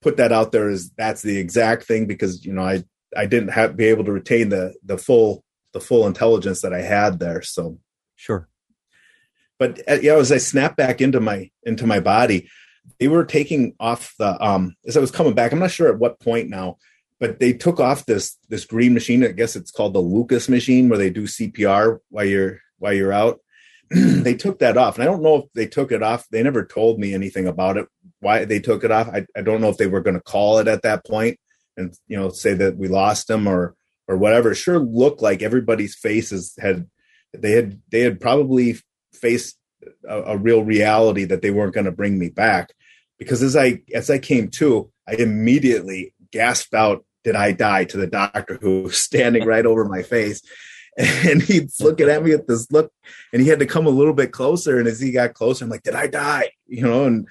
[0.02, 2.84] put that out there as that's the exact thing because you know I
[3.16, 5.44] I didn't have be able to retain the the full
[5.74, 7.42] the full intelligence that I had there.
[7.42, 7.80] So
[8.16, 8.48] sure.
[9.58, 12.50] But uh, you know, as I snapped back into my into my body,
[13.00, 15.52] they were taking off the um as I was coming back.
[15.52, 16.78] I'm not sure at what point now
[17.20, 19.24] but they took off this this green machine.
[19.24, 23.14] I guess it's called the Lucas machine, where they do CPR while you're while you're
[23.14, 23.42] out.
[23.92, 24.96] they took that off.
[24.96, 26.28] And I don't know if they took it off.
[26.30, 27.88] They never told me anything about it,
[28.20, 29.08] why they took it off.
[29.08, 31.40] I, I don't know if they were going to call it at that point
[31.76, 33.76] and, you know, say that we lost them or,
[34.08, 34.52] or whatever.
[34.52, 36.88] It sure looked like everybody's faces had,
[37.34, 38.78] they had, they had probably
[39.14, 39.58] faced
[40.08, 42.74] a, a real reality that they weren't going to bring me back
[43.18, 47.98] because as I, as I came to, I immediately gasped out, did I die to
[47.98, 50.44] the doctor who was standing right over my face
[51.26, 52.92] and he's looking at me with this look
[53.32, 55.72] and he had to come a little bit closer and as he got closer i'm
[55.72, 56.52] like did i die?
[56.68, 57.28] You know and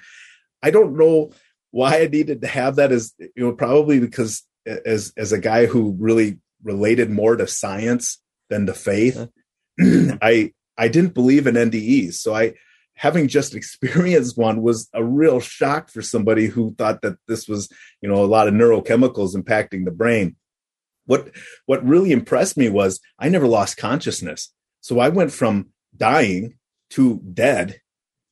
[0.63, 1.31] i don't know
[1.69, 5.67] why i needed to have that as you know probably because as as a guy
[5.67, 9.29] who really related more to science than to faith
[9.79, 12.55] i i didn't believe in ndes so i
[12.95, 17.69] having just experienced one was a real shock for somebody who thought that this was
[18.01, 20.35] you know a lot of neurochemicals impacting the brain
[21.09, 21.31] what
[21.65, 24.53] what really impressed me was I never lost consciousness.
[24.79, 26.53] So I went from dying
[26.91, 27.81] to dead.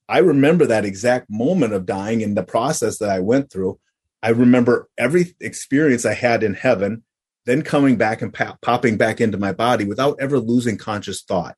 [0.08, 3.80] I remember that exact moment of dying and the process that I went through.
[4.22, 7.04] I remember every experience I had in heaven,
[7.48, 11.56] then coming back and pop, popping back into my body without ever losing conscious thought.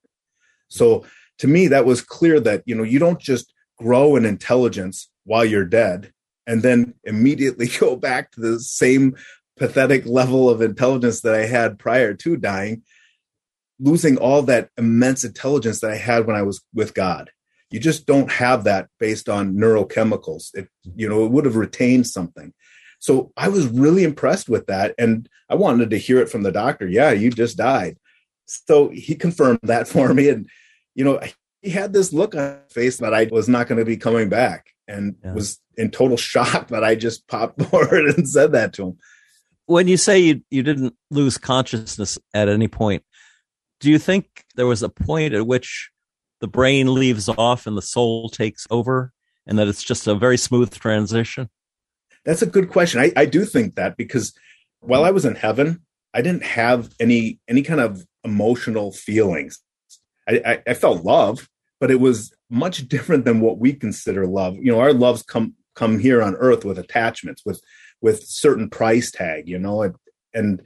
[0.70, 1.04] So
[1.40, 5.44] to me, that was clear that, you know, you don't just grow in intelligence while
[5.44, 6.14] you're dead
[6.48, 9.18] and then immediately go back to the same
[9.60, 12.84] pathetic level of intelligence that I had prior to dying,
[13.80, 17.30] losing all that immense intelligence that I had when I was with God.
[17.70, 20.56] You just don't have that based on neurochemicals.
[20.56, 22.54] It, you know, it would have retained something.
[23.00, 24.96] So I was really impressed with that.
[24.98, 26.88] And I wanted to hear it from the doctor.
[26.88, 27.98] Yeah, you just died.
[28.46, 30.30] So he confirmed that for me.
[30.30, 30.50] And,
[30.96, 31.20] you know,
[31.62, 34.30] he had this look on his face that I was not going to be coming
[34.30, 35.34] back and yeah.
[35.34, 38.98] was in total shock that I just popped forward and said that to him
[39.70, 43.04] when you say you, you didn't lose consciousness at any point,
[43.80, 45.92] do you think there was a point at which
[46.42, 49.14] the brain leaves off and the soul takes over
[49.46, 51.50] and that it's just a very smooth transition?
[52.26, 53.00] That's a good question.
[53.00, 54.34] I, I do think that because
[54.80, 59.60] while I was in heaven, I didn't have any any kind of emotional feelings.
[60.28, 61.48] I, I, I felt love,
[61.80, 64.56] but it was much different than what we consider love.
[64.56, 67.62] You know, our loves come come here on earth with attachments, with
[68.02, 69.96] with certain price tag, you know, and,
[70.34, 70.62] and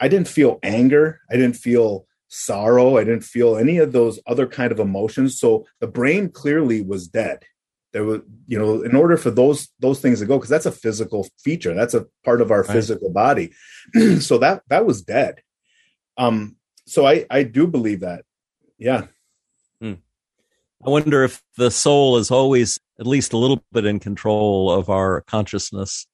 [0.00, 1.20] I didn't feel anger.
[1.30, 2.96] I didn't feel sorrow.
[2.96, 5.38] I didn't feel any of those other kind of emotions.
[5.38, 7.44] So the brain clearly was dead.
[7.92, 10.72] There was, you know, in order for those those things to go, because that's a
[10.72, 11.74] physical feature.
[11.74, 12.70] That's a part of our right.
[12.70, 13.52] physical body.
[14.20, 15.42] so that that was dead.
[16.16, 16.56] Um,
[16.86, 18.24] so I I do believe that.
[18.78, 19.06] Yeah.
[19.80, 19.94] Hmm.
[20.86, 24.88] I wonder if the soul is always at least a little bit in control of
[24.88, 26.06] our consciousness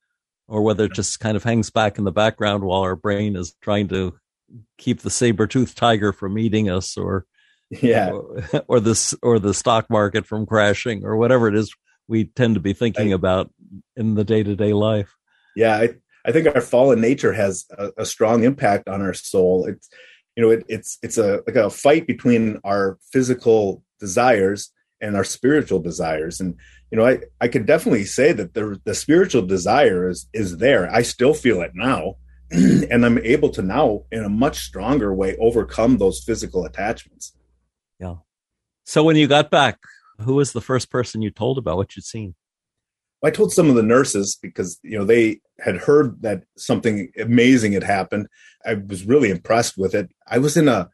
[0.48, 3.54] or whether it just kind of hangs back in the background while our brain is
[3.60, 4.16] trying to
[4.78, 7.26] keep the saber-toothed tiger from eating us or
[7.70, 8.10] yeah.
[8.10, 11.74] or, or this or the stock market from crashing or whatever it is
[12.08, 13.50] we tend to be thinking I, about
[13.96, 15.12] in the day-to-day life.
[15.56, 15.88] Yeah I,
[16.24, 19.66] I think our fallen nature has a, a strong impact on our soul.
[19.66, 19.88] It's
[20.36, 24.70] you know it, it's it's a like a fight between our physical desires
[25.00, 26.40] and our spiritual desires.
[26.40, 26.56] And
[26.90, 30.90] you know, I, I could definitely say that the the spiritual desire is is there.
[30.92, 32.16] I still feel it now.
[32.50, 37.36] and I'm able to now in a much stronger way overcome those physical attachments.
[37.98, 38.16] Yeah.
[38.84, 39.78] So when you got back,
[40.20, 42.36] who was the first person you told about what you'd seen?
[43.24, 47.72] I told some of the nurses because you know they had heard that something amazing
[47.72, 48.28] had happened.
[48.64, 50.10] I was really impressed with it.
[50.28, 50.88] I was in a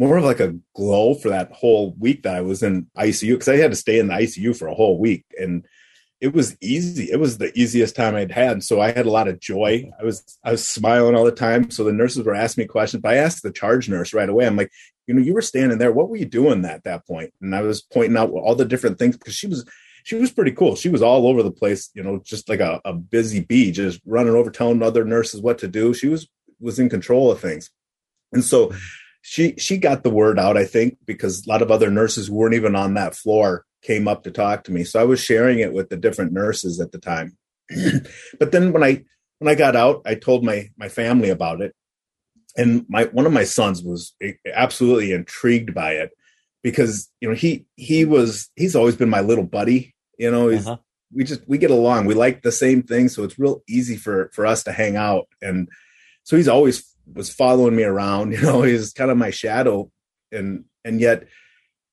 [0.00, 3.50] more of like a glow for that whole week that I was in ICU because
[3.50, 5.66] I had to stay in the ICU for a whole week and
[6.22, 7.10] it was easy.
[7.10, 8.62] It was the easiest time I'd had.
[8.62, 9.90] So I had a lot of joy.
[10.00, 11.70] I was I was smiling all the time.
[11.70, 14.46] So the nurses were asking me questions, but I asked the charge nurse right away.
[14.46, 14.70] I'm like,
[15.06, 15.92] you know, you were standing there.
[15.92, 17.34] What were you doing at that point?
[17.42, 19.68] And I was pointing out all the different things because she was
[20.04, 20.76] she was pretty cool.
[20.76, 24.00] She was all over the place, you know, just like a, a busy bee, just
[24.06, 25.92] running over telling other nurses what to do.
[25.92, 26.26] She was
[26.58, 27.70] was in control of things.
[28.32, 28.78] And so mm-hmm.
[29.22, 32.34] She she got the word out, I think, because a lot of other nurses who
[32.34, 34.84] weren't even on that floor came up to talk to me.
[34.84, 37.36] So I was sharing it with the different nurses at the time.
[38.38, 39.04] but then when I
[39.38, 41.74] when I got out, I told my my family about it,
[42.56, 44.14] and my one of my sons was
[44.54, 46.10] absolutely intrigued by it
[46.62, 49.94] because you know he he was he's always been my little buddy.
[50.18, 50.78] You know, he's uh-huh.
[51.14, 52.06] we just we get along.
[52.06, 55.28] We like the same things, so it's real easy for for us to hang out.
[55.40, 55.68] And
[56.24, 56.84] so he's always
[57.14, 58.32] was following me around.
[58.40, 59.90] You know, he's kind of my shadow,
[60.32, 61.26] and and yet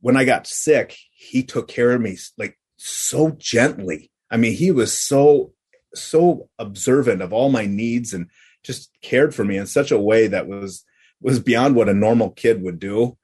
[0.01, 4.11] when I got sick, he took care of me like so gently.
[4.29, 5.53] I mean, he was so
[5.93, 8.29] so observant of all my needs and
[8.63, 10.83] just cared for me in such a way that was
[11.21, 13.17] was beyond what a normal kid would do.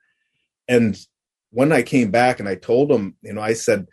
[0.68, 0.98] And
[1.52, 3.88] when I came back and I told him, you know, I said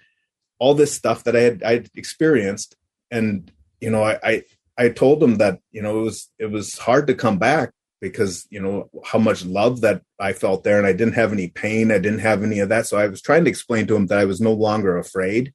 [0.59, 2.77] all this stuff that I had I experienced,
[3.11, 4.43] and you know, I, I
[4.79, 8.47] I told him that you know it was it was hard to come back because
[8.51, 11.91] you know how much love that I felt there, and I didn't have any pain,
[11.91, 12.87] I didn't have any of that.
[12.87, 15.53] So I was trying to explain to him that I was no longer afraid.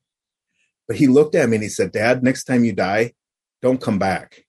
[0.87, 3.13] But he looked at me and he said, "Dad, next time you die,
[3.61, 4.45] don't come back."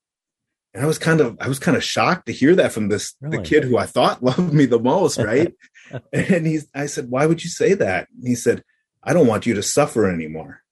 [0.75, 3.15] And I was kind of I was kind of shocked to hear that from this
[3.21, 3.39] really?
[3.39, 5.55] the kid who I thought loved me the most, right?
[6.13, 8.63] and he's I said, "Why would you say that?" And he said,
[9.03, 10.63] "I don't want you to suffer anymore."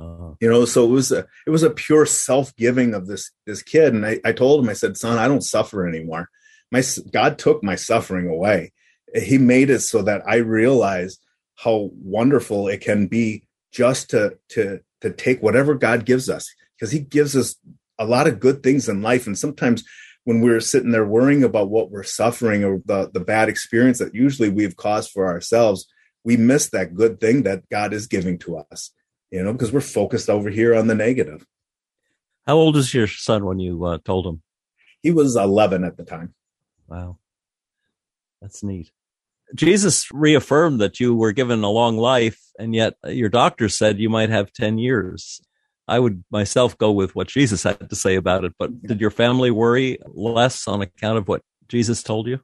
[0.00, 3.30] Uh, you know, so it was a it was a pure self giving of this
[3.46, 6.28] this kid, and I, I told him, I said, "Son, I don't suffer anymore.
[6.70, 6.82] My
[7.12, 8.72] God took my suffering away.
[9.14, 11.18] He made it so that I realize
[11.56, 16.92] how wonderful it can be just to to to take whatever God gives us, because
[16.92, 17.56] He gives us
[17.98, 19.26] a lot of good things in life.
[19.26, 19.84] And sometimes
[20.24, 24.14] when we're sitting there worrying about what we're suffering or the, the bad experience that
[24.14, 25.86] usually we've caused for ourselves,
[26.24, 28.90] we miss that good thing that God is giving to us,
[29.30, 31.46] you know, because we're focused over here on the negative.
[32.46, 34.42] How old is your son when you uh, told him?
[35.02, 36.34] He was 11 at the time.
[36.88, 37.18] Wow.
[38.40, 38.90] That's neat.
[39.54, 44.08] Jesus reaffirmed that you were given a long life, and yet your doctor said you
[44.08, 45.40] might have 10 years.
[45.88, 48.52] I would myself go with what Jesus had to say about it.
[48.58, 52.40] But did your family worry less on account of what Jesus told you?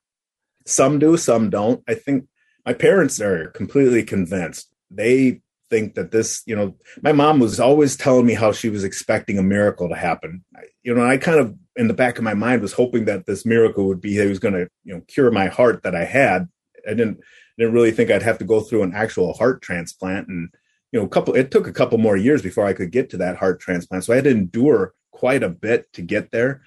[0.67, 1.83] Some do, some don't.
[1.87, 2.27] I think
[2.65, 4.69] my parents are completely convinced.
[4.91, 8.85] They think that this, you know, my mom was always telling me how she was
[8.85, 10.45] expecting a miracle to happen.
[10.83, 13.45] You know, I kind of in the back of my mind was hoping that this
[13.45, 16.49] miracle would be he was going to, you know, cure my heart that I had.
[16.87, 17.21] I didn't
[17.59, 20.51] didn't really think I'd have to go through an actual heart transplant and
[20.93, 23.19] you know, a couple, it took a couple more years before I could get to
[23.19, 24.05] that heart transplant.
[24.05, 26.63] So I had to endure quite a bit to get there.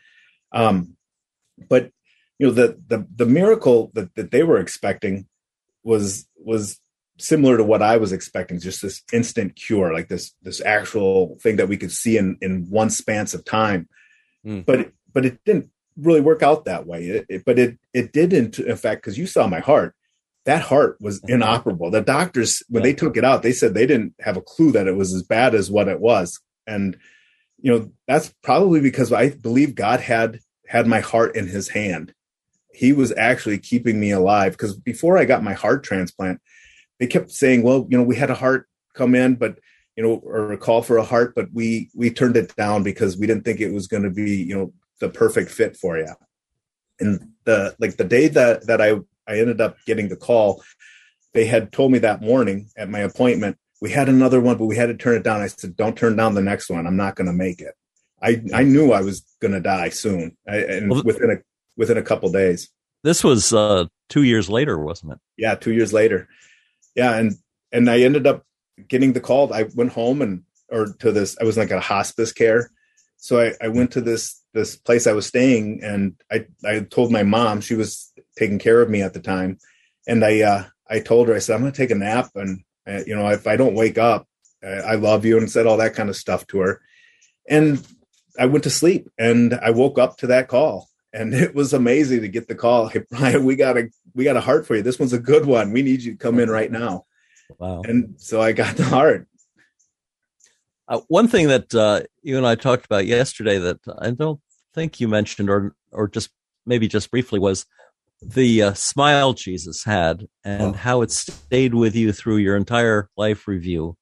[0.52, 0.96] Um,
[1.70, 1.92] but
[2.38, 5.28] you know, the, the, the miracle that, that they were expecting
[5.84, 6.80] was, was
[7.20, 11.58] similar to what I was expecting, just this instant cure, like this, this actual thing
[11.58, 13.88] that we could see in, in one span of time.
[14.46, 14.66] Mm.
[14.66, 17.06] But, but it didn't really work out that way.
[17.06, 19.96] It, it, but it, it did in, in fact, cause you saw my heart
[20.46, 21.92] that heart was inoperable.
[21.92, 22.90] The doctors, when yeah.
[22.90, 25.22] they took it out, they said they didn't have a clue that it was as
[25.22, 26.40] bad as what it was.
[26.66, 26.98] And,
[27.62, 32.14] you know, that's probably because I believe God had had my heart in his hand.
[32.74, 36.42] He was actually keeping me alive because before I got my heart transplant,
[37.00, 39.60] they kept saying, well, you know, we had a heart come in, but
[39.96, 43.18] you know, or a call for a heart, but we we turned it down because
[43.18, 46.14] we didn't think it was going to be, you know, the perfect fit for you.
[47.00, 50.64] And the like the day that that I I ended up getting the call.
[51.34, 54.76] They had told me that morning at my appointment, we had another one, but we
[54.76, 55.42] had to turn it down.
[55.42, 56.88] I said, don't turn down the next one.
[56.88, 57.76] I'm not going to make it.
[58.22, 61.36] I, I knew I was going to die soon I, and well, within a,
[61.78, 62.70] within a couple days.
[63.04, 65.20] This was uh, two years later, wasn't it?
[65.38, 65.56] Yeah.
[65.56, 66.28] Two years later.
[67.00, 67.16] Yeah.
[67.16, 67.36] And,
[67.72, 68.44] and I ended up
[68.90, 69.54] getting the call.
[69.54, 72.72] I went home and, or to this, I was like a hospice care.
[73.16, 77.10] So I, I went to this, this place I was staying and I, I told
[77.10, 79.60] my mom, she was taking care of me at the time.
[80.10, 82.32] And I, uh, I told her, I said, I'm going to take a nap.
[82.36, 84.28] And, uh, you know, if I don't wake up,
[84.62, 86.82] uh, I love you and said all that kind of stuff to her.
[87.48, 87.82] And
[88.38, 92.22] I went to sleep and I woke up to that call and it was amazing
[92.22, 92.88] to get the call.
[92.88, 94.82] Hey, Brian, we got a, we got a heart for you.
[94.82, 95.72] This one's a good one.
[95.72, 97.06] We need you to come in right now.
[97.58, 97.82] Wow.
[97.84, 99.28] And so I got the heart.
[100.88, 104.40] Uh, one thing that uh, you and I talked about yesterday that I don't
[104.74, 106.30] think you mentioned, or or just
[106.66, 107.66] maybe just briefly, was
[108.22, 110.74] the uh, smile Jesus had and oh.
[110.74, 113.98] how it stayed with you through your entire life review.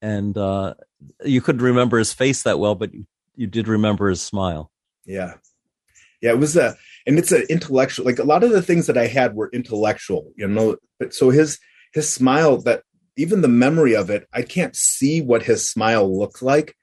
[0.00, 0.74] And uh,
[1.24, 3.06] you couldn't remember his face that well, but you,
[3.36, 4.70] you did remember his smile.
[5.04, 5.34] Yeah.
[6.20, 8.98] Yeah, it was a, and it's an intellectual, like a lot of the things that
[8.98, 11.58] I had were intellectual, you know, but so his,
[11.92, 12.82] his smile that
[13.16, 16.76] even the memory of it, I can't see what his smile looked like,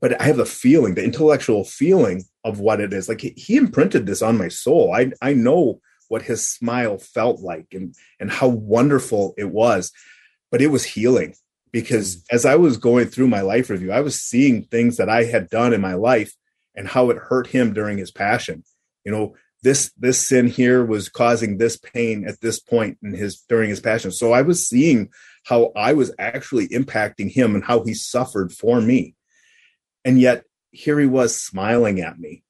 [0.00, 3.08] but I have the feeling, the intellectual feeling of what it is.
[3.08, 4.94] Like he, he imprinted this on my soul.
[4.94, 9.92] I I know what his smile felt like and and how wonderful it was.
[10.50, 11.34] But it was healing
[11.72, 12.22] because mm.
[12.30, 15.50] as I was going through my life review, I was seeing things that I had
[15.50, 16.34] done in my life
[16.74, 18.62] and how it hurt him during his passion.
[19.04, 23.40] You know, this this sin here was causing this pain at this point in his
[23.48, 24.10] during his passion.
[24.10, 25.10] So I was seeing
[25.44, 29.14] how I was actually impacting him and how he suffered for me.
[30.04, 32.42] And yet here he was smiling at me.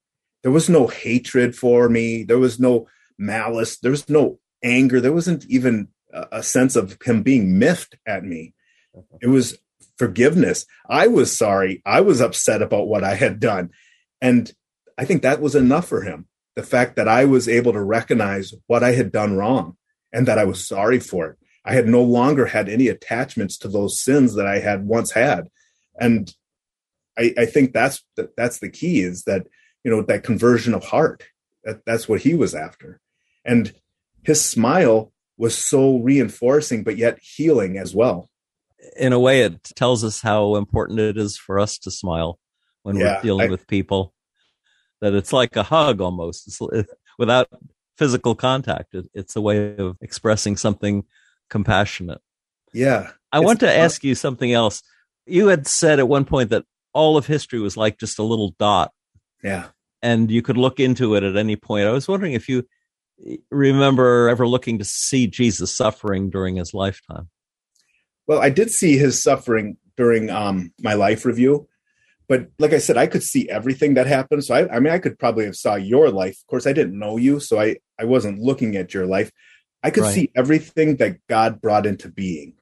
[0.42, 2.24] There was no hatred for me.
[2.24, 2.88] There was no
[3.18, 3.78] malice.
[3.78, 5.00] There was no anger.
[5.00, 8.55] There wasn't even a sense of him being miffed at me.
[9.20, 9.59] It was
[9.96, 10.66] forgiveness.
[10.88, 11.82] I was sorry.
[11.84, 13.70] I was upset about what I had done.
[14.20, 14.52] And
[14.98, 16.26] I think that was enough for him.
[16.57, 19.76] The fact that I was able to recognize what I had done wrong
[20.12, 21.38] and that I was sorry for it.
[21.64, 25.48] I had no longer had any attachments to those sins that I had once had.
[25.98, 26.32] And
[27.18, 28.02] I, I think that's
[28.36, 29.46] that's the key is that
[29.82, 31.24] you know that conversion of heart.
[31.64, 33.00] That that's what he was after,
[33.44, 33.72] and
[34.22, 38.28] his smile was so reinforcing, but yet healing as well.
[38.96, 42.38] In a way, it tells us how important it is for us to smile
[42.82, 44.12] when yeah, we're dealing I, with people.
[45.05, 46.48] That it's like a hug almost.
[46.48, 46.88] It's,
[47.18, 47.48] without
[47.98, 51.05] physical contact, it, it's a way of expressing something
[51.50, 52.22] compassionate.
[52.72, 53.11] Yeah.
[53.30, 54.82] I want to ask you something else.
[55.26, 58.55] You had said at one point that all of history was like just a little
[58.59, 58.92] dot.
[59.42, 59.66] Yeah.
[60.00, 61.86] And you could look into it at any point.
[61.86, 62.64] I was wondering if you
[63.50, 67.28] remember ever looking to see Jesus suffering during his lifetime.
[68.26, 71.68] Well, I did see his suffering during um, my life review,
[72.29, 74.45] but like I said, I could see everything that happened.
[74.45, 76.39] So I, I mean, I could probably have saw your life.
[76.41, 79.31] Of course, I didn't know you, so I I wasn't looking at your life.
[79.83, 80.14] I could right.
[80.14, 82.55] see everything that God brought into being.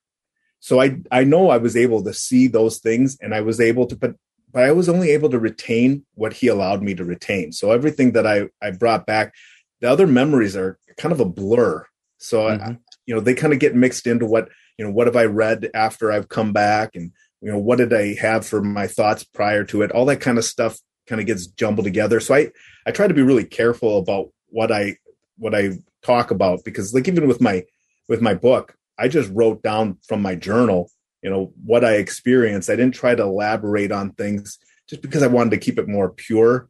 [0.58, 3.86] So I I know I was able to see those things, and I was able
[3.86, 4.16] to, but
[4.52, 7.52] but I was only able to retain what He allowed me to retain.
[7.52, 9.34] So everything that I I brought back,
[9.80, 11.86] the other memories are kind of a blur.
[12.18, 12.62] So mm-hmm.
[12.64, 15.24] I, you know they kind of get mixed into what you know what have I
[15.24, 19.24] read after I've come back, and you know what did I have for my thoughts
[19.24, 19.92] prior to it.
[19.92, 22.20] All that kind of stuff kind of gets jumbled together.
[22.20, 22.50] So I
[22.86, 24.96] I try to be really careful about what I
[25.36, 27.64] what I talk about because like even with my
[28.08, 30.90] with my book i just wrote down from my journal
[31.22, 35.28] you know what i experienced i didn't try to elaborate on things just because i
[35.28, 36.68] wanted to keep it more pure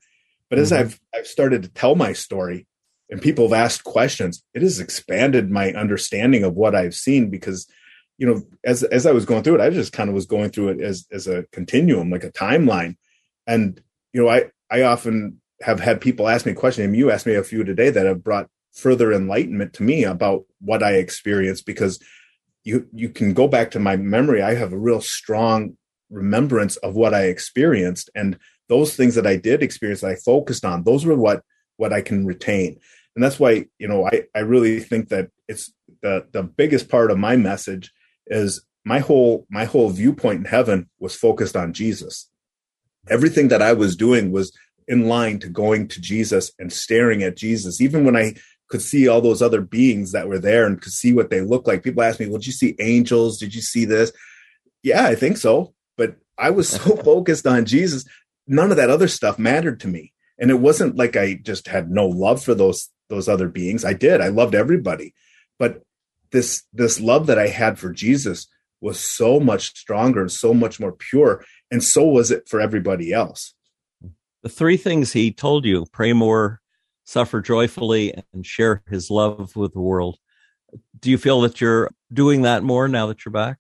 [0.51, 0.63] but mm-hmm.
[0.63, 2.67] as i've i've started to tell my story
[3.11, 7.67] and people have asked questions it has expanded my understanding of what i've seen because
[8.23, 10.49] you know as as i was going through it i just kind of was going
[10.49, 12.97] through it as as a continuum like a timeline
[13.49, 17.27] and you know i i often have had people ask me questions and you asked
[17.27, 21.67] me a few today that have brought further enlightenment to me about what I experienced
[21.67, 21.99] because
[22.65, 24.43] you you can go back to my memory.
[24.43, 25.77] I have a real strong
[26.11, 30.65] remembrance of what I experienced and those things that I did experience that I focused
[30.65, 31.43] on, those were what
[31.77, 32.79] what I can retain.
[33.15, 37.11] And that's why, you know, I, I really think that it's the the biggest part
[37.11, 37.93] of my message
[38.27, 42.29] is my whole my whole viewpoint in heaven was focused on Jesus.
[43.09, 44.57] Everything that I was doing was
[44.89, 47.81] in line to going to Jesus and staring at Jesus.
[47.81, 48.35] Even when I
[48.73, 51.67] could see all those other beings that were there and could see what they looked
[51.67, 51.83] like.
[51.83, 53.39] People ask me, well, did you see angels?
[53.39, 54.13] Did you see this?
[54.83, 55.75] Yeah, I think so.
[55.99, 58.07] But I was so focused on Jesus,
[58.47, 60.15] none of that other stuff mattered to me.
[60.39, 63.85] And it wasn't like I just had no love for those those other beings.
[63.85, 64.23] I did.
[64.23, 65.13] I loved everybody.
[65.59, 65.83] But
[66.33, 68.49] this this love that I had for Jesus
[68.81, 71.45] was so much stronger and so much more pure.
[71.71, 73.55] And so was it for everybody else.
[74.43, 76.61] The three things he told you pray more,
[77.05, 80.19] suffer joyfully and share his love with the world.
[80.99, 83.59] Do you feel that you're doing that more now that you're back?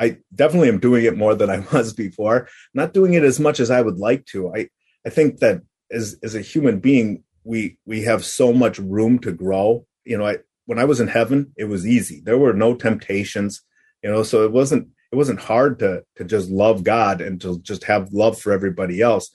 [0.00, 2.48] I definitely am doing it more than I was before.
[2.72, 4.54] Not doing it as much as I would like to.
[4.54, 4.68] I
[5.06, 9.32] I think that as as a human being, we we have so much room to
[9.32, 9.86] grow.
[10.04, 10.38] You know, I
[10.68, 12.20] when I was in heaven, it was easy.
[12.22, 13.62] There were no temptations.
[14.02, 17.58] You know, so it wasn't it wasn't hard to to just love God and to
[17.60, 19.30] just have love for everybody else.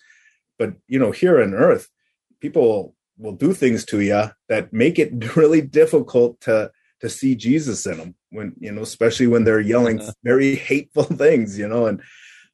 [0.60, 1.90] But you know, here on earth,
[2.40, 6.72] people will do things to you that make it really difficult to
[7.02, 11.58] to see Jesus in them when you know especially when they're yelling very hateful things
[11.58, 12.00] you know and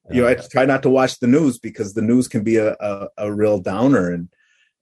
[0.10, 2.78] you know I try not to watch the news because the news can be a,
[2.80, 4.30] a, a real downer and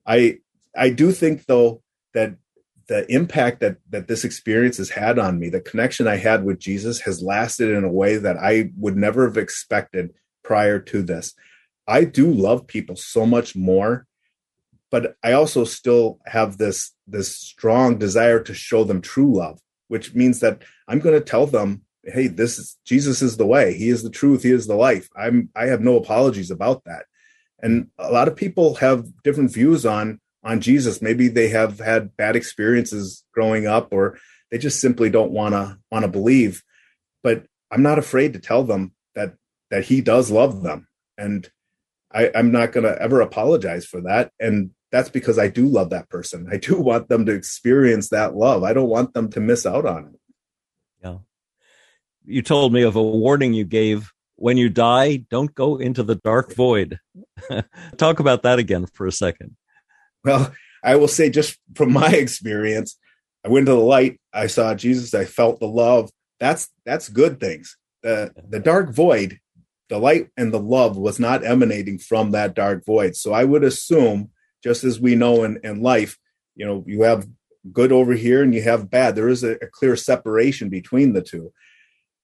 [0.06, 0.38] I
[0.76, 1.82] I do think though
[2.14, 2.36] that
[2.88, 6.60] the impact that that this experience has had on me the connection I had with
[6.60, 10.14] Jesus has lasted in a way that I would never have expected
[10.44, 11.34] prior to this
[11.88, 14.08] I do love people so much more
[14.90, 20.14] but I also still have this this strong desire to show them true love, which
[20.14, 23.74] means that I'm going to tell them, "Hey, this is Jesus is the way.
[23.74, 24.44] He is the truth.
[24.44, 27.06] He is the life." I'm I have no apologies about that.
[27.62, 31.02] And a lot of people have different views on on Jesus.
[31.02, 34.18] Maybe they have had bad experiences growing up, or
[34.52, 36.64] they just simply don't want to want to believe.
[37.24, 39.36] But I'm not afraid to tell them that
[39.72, 41.50] that He does love them, and
[42.14, 44.32] I, I'm not going to ever apologize for that.
[44.40, 46.48] And that's because I do love that person.
[46.52, 48.64] I do want them to experience that love.
[48.64, 50.20] I don't want them to miss out on it.
[51.04, 51.18] Yeah.
[52.26, 56.16] You told me of a warning you gave when you die, don't go into the
[56.16, 57.00] dark void.
[57.98, 59.56] Talk about that again for a second.
[60.24, 60.54] Well,
[60.84, 62.98] I will say, just from my experience,
[63.46, 66.10] I went to the light, I saw Jesus, I felt the love.
[66.40, 67.78] That's that's good things.
[68.04, 69.40] The the dark void,
[69.90, 73.16] the light and the love was not emanating from that dark void.
[73.16, 74.32] So I would assume
[74.64, 76.18] just as we know in, in life,
[76.56, 77.28] you know, you have
[77.72, 79.16] good over here and you have bad.
[79.16, 81.54] There is a, a clear separation between the two.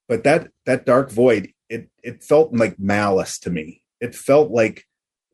[0.08, 3.82] But that that dark void, it it felt like malice to me.
[4.00, 4.84] It felt like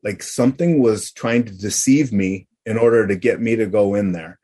[0.03, 4.11] like something was trying to deceive me in order to get me to go in
[4.11, 4.39] there.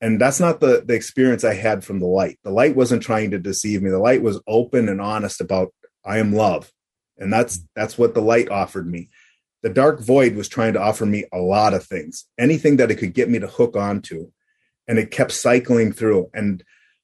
[0.00, 2.38] And that's not the the experience I had from the light.
[2.44, 3.90] The light wasn't trying to deceive me.
[3.90, 6.72] The light was open and honest about I am love.
[7.16, 9.08] And that's that's what the light offered me.
[9.62, 12.96] The dark void was trying to offer me a lot of things, anything that it
[12.96, 14.30] could get me to hook onto.
[14.86, 16.30] And it kept cycling through.
[16.32, 16.62] And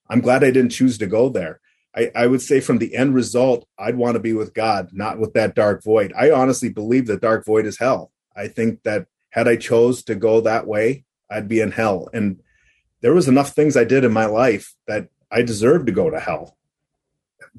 [0.09, 1.59] I'm glad I didn't choose to go there.
[1.95, 5.19] I, I would say from the end result, I'd want to be with God, not
[5.19, 6.13] with that dark void.
[6.17, 8.11] I honestly believe the dark void is hell.
[8.35, 12.07] I think that had I chose to go that way, I'd be in hell.
[12.13, 12.39] And
[13.01, 16.21] there was enough things I did in my life that I deserved to go to
[16.21, 16.55] hell.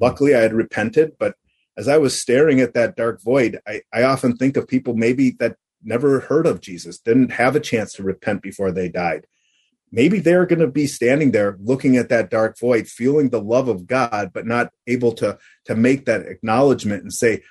[0.01, 1.35] Luckily, I had repented, but
[1.77, 5.33] as I was staring at that dark void, I, I often think of people maybe
[5.33, 9.27] that never heard of Jesus, didn't have a chance to repent before they died.
[9.93, 13.68] Maybe they're going to be standing there looking at that dark void, feeling the love
[13.68, 17.43] of God, but not able to, to make that acknowledgement and say,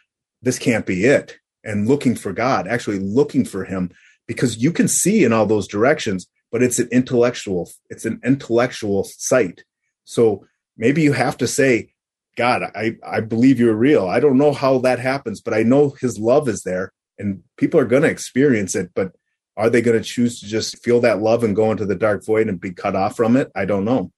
[0.42, 1.38] this can't be it.
[1.64, 3.92] And looking for God, actually looking for Him,
[4.28, 9.04] because you can see in all those directions, but it's an intellectual, it's an intellectual
[9.04, 9.64] sight.
[10.04, 10.46] So
[10.78, 11.92] maybe you have to say,
[12.38, 14.08] God, I, I believe you're real.
[14.08, 17.80] I don't know how that happens, but I know his love is there and people
[17.80, 18.92] are going to experience it.
[18.94, 19.16] But
[19.58, 22.26] are they going to choose to just feel that love and go into the dark
[22.26, 23.52] void and be cut off from it?
[23.56, 24.12] I don't know.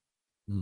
[0.49, 0.61] Hmm.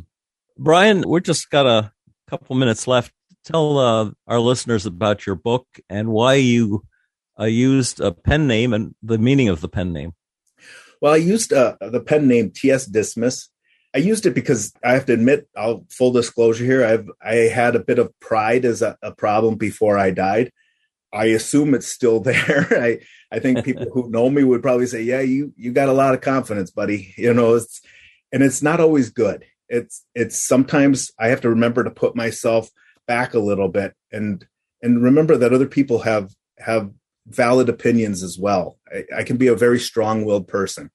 [0.57, 1.91] Brian, we're just got a
[2.27, 3.13] couple minutes left.
[3.45, 6.83] Tell uh, our listeners about your book and why you
[7.39, 10.13] uh, used a pen name and the meaning of the pen name.
[11.01, 12.85] Well, I used uh, the pen name T.S.
[12.85, 13.49] Dismas
[13.95, 16.83] I used it because I have to admit, I'll full disclosure here.
[16.83, 20.51] I've I had a bit of pride as a, a problem before I died.
[21.13, 22.67] I assume it's still there.
[22.71, 22.99] I
[23.31, 26.13] I think people who know me would probably say, "Yeah, you you got a lot
[26.13, 27.81] of confidence, buddy." You know, it's
[28.33, 29.45] and it's not always good.
[29.69, 32.69] It's it's sometimes I have to remember to put myself
[33.07, 34.45] back a little bit and
[34.81, 36.91] and remember that other people have have
[37.27, 38.77] valid opinions as well.
[38.91, 40.91] I, I can be a very strong-willed person.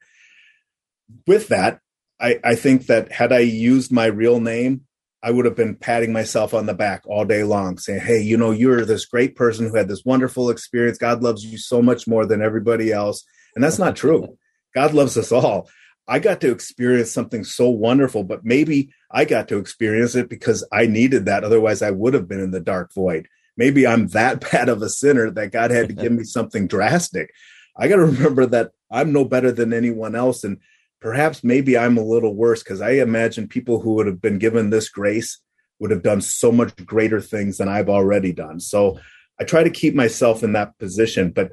[1.26, 1.80] With that,
[2.20, 4.82] I, I think that had I used my real name,
[5.22, 8.36] I would have been patting myself on the back all day long, saying, Hey, you
[8.36, 10.98] know, you're this great person who had this wonderful experience.
[10.98, 13.24] God loves you so much more than everybody else.
[13.54, 14.38] And that's not true.
[14.74, 15.68] God loves us all.
[16.08, 20.66] I got to experience something so wonderful, but maybe I got to experience it because
[20.72, 21.44] I needed that.
[21.44, 23.28] Otherwise, I would have been in the dark void.
[23.60, 27.30] Maybe I'm that bad of a sinner that God had to give me something drastic.
[27.76, 30.44] I got to remember that I'm no better than anyone else.
[30.44, 30.56] And
[30.98, 34.70] perhaps maybe I'm a little worse because I imagine people who would have been given
[34.70, 35.42] this grace
[35.78, 38.60] would have done so much greater things than I've already done.
[38.60, 38.98] So
[39.38, 41.30] I try to keep myself in that position.
[41.30, 41.52] But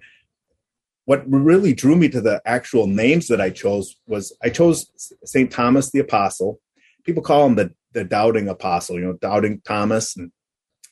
[1.03, 4.89] what really drew me to the actual names that I chose was I chose
[5.26, 5.51] St.
[5.51, 6.62] Thomas the Apostle.
[7.03, 10.16] People call him the, the doubting apostle, you know, doubting Thomas.
[10.16, 10.32] And,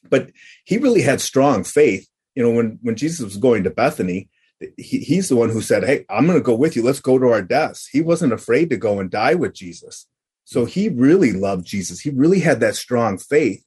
[0.09, 0.31] but
[0.65, 2.07] he really had strong faith.
[2.35, 4.29] You know, when, when Jesus was going to Bethany,
[4.77, 6.83] he, he's the one who said, Hey, I'm going to go with you.
[6.83, 7.87] Let's go to our deaths.
[7.87, 10.07] He wasn't afraid to go and die with Jesus.
[10.45, 11.99] So he really loved Jesus.
[11.99, 13.63] He really had that strong faith.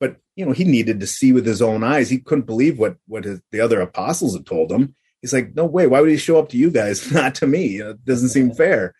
[0.00, 2.10] But, you know, he needed to see with his own eyes.
[2.10, 4.96] He couldn't believe what, what his, the other apostles had told him.
[5.20, 5.86] He's like, no way.
[5.86, 7.12] Why would he show up to you guys?
[7.12, 7.80] Not to me.
[7.80, 8.94] It doesn't seem fair.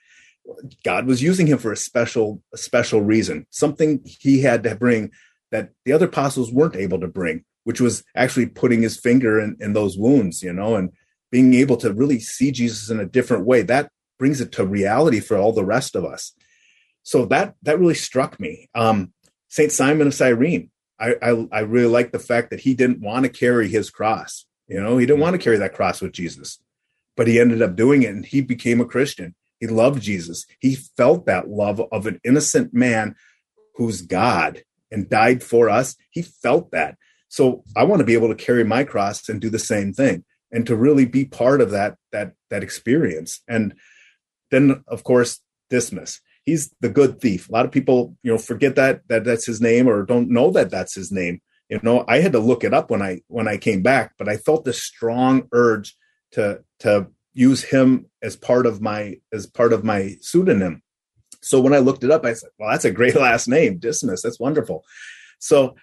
[0.84, 5.10] God was using him for a special, a special reason, something he had to bring
[5.52, 9.56] that the other apostles weren't able to bring, which was actually putting his finger in,
[9.60, 10.90] in those wounds, you know, and
[11.30, 15.20] being able to really see Jesus in a different way, that brings it to reality
[15.20, 16.32] for all the rest of us.
[17.04, 18.68] So that that really struck me.
[18.74, 19.12] Um,
[19.48, 23.24] Saint Simon of Cyrene, I, I, I really like the fact that he didn't want
[23.24, 24.46] to carry his cross.
[24.68, 26.58] You know, he didn't want to carry that cross with Jesus,
[27.16, 29.34] but he ended up doing it, and he became a Christian.
[29.60, 30.46] He loved Jesus.
[30.60, 33.14] He felt that love of an innocent man
[33.76, 34.62] who's God
[34.92, 35.96] and died for us.
[36.10, 36.96] He felt that.
[37.28, 40.24] So I want to be able to carry my cross and do the same thing
[40.52, 43.40] and to really be part of that that that experience.
[43.48, 43.74] And
[44.50, 45.40] then of course
[45.70, 47.48] dismas he's the good thief.
[47.48, 50.50] A lot of people you know forget that that that's his name or don't know
[50.50, 51.40] that that's his name.
[51.68, 54.28] You know i had to look it up when i when i came back but
[54.28, 55.96] i felt this strong urge
[56.32, 60.82] to to use him as part of my as part of my pseudonym
[61.42, 64.22] so when i looked it up i said well that's a great last name dismas
[64.22, 64.84] that's wonderful
[65.38, 65.74] so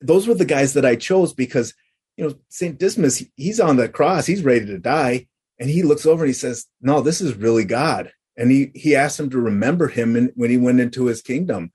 [0.00, 1.74] those were the guys that i chose because
[2.16, 2.78] you know, St.
[2.78, 5.26] Dismas, he's on the cross, he's ready to die.
[5.58, 8.12] And he looks over and he says, No, this is really God.
[8.36, 11.72] And he, he asked him to remember him in, when he went into his kingdom.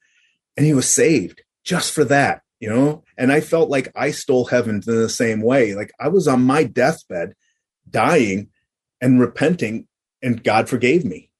[0.56, 3.04] And he was saved just for that, you know?
[3.18, 5.74] And I felt like I stole heaven in the same way.
[5.74, 7.34] Like I was on my deathbed,
[7.90, 8.50] dying
[9.00, 9.88] and repenting,
[10.22, 11.31] and God forgave me.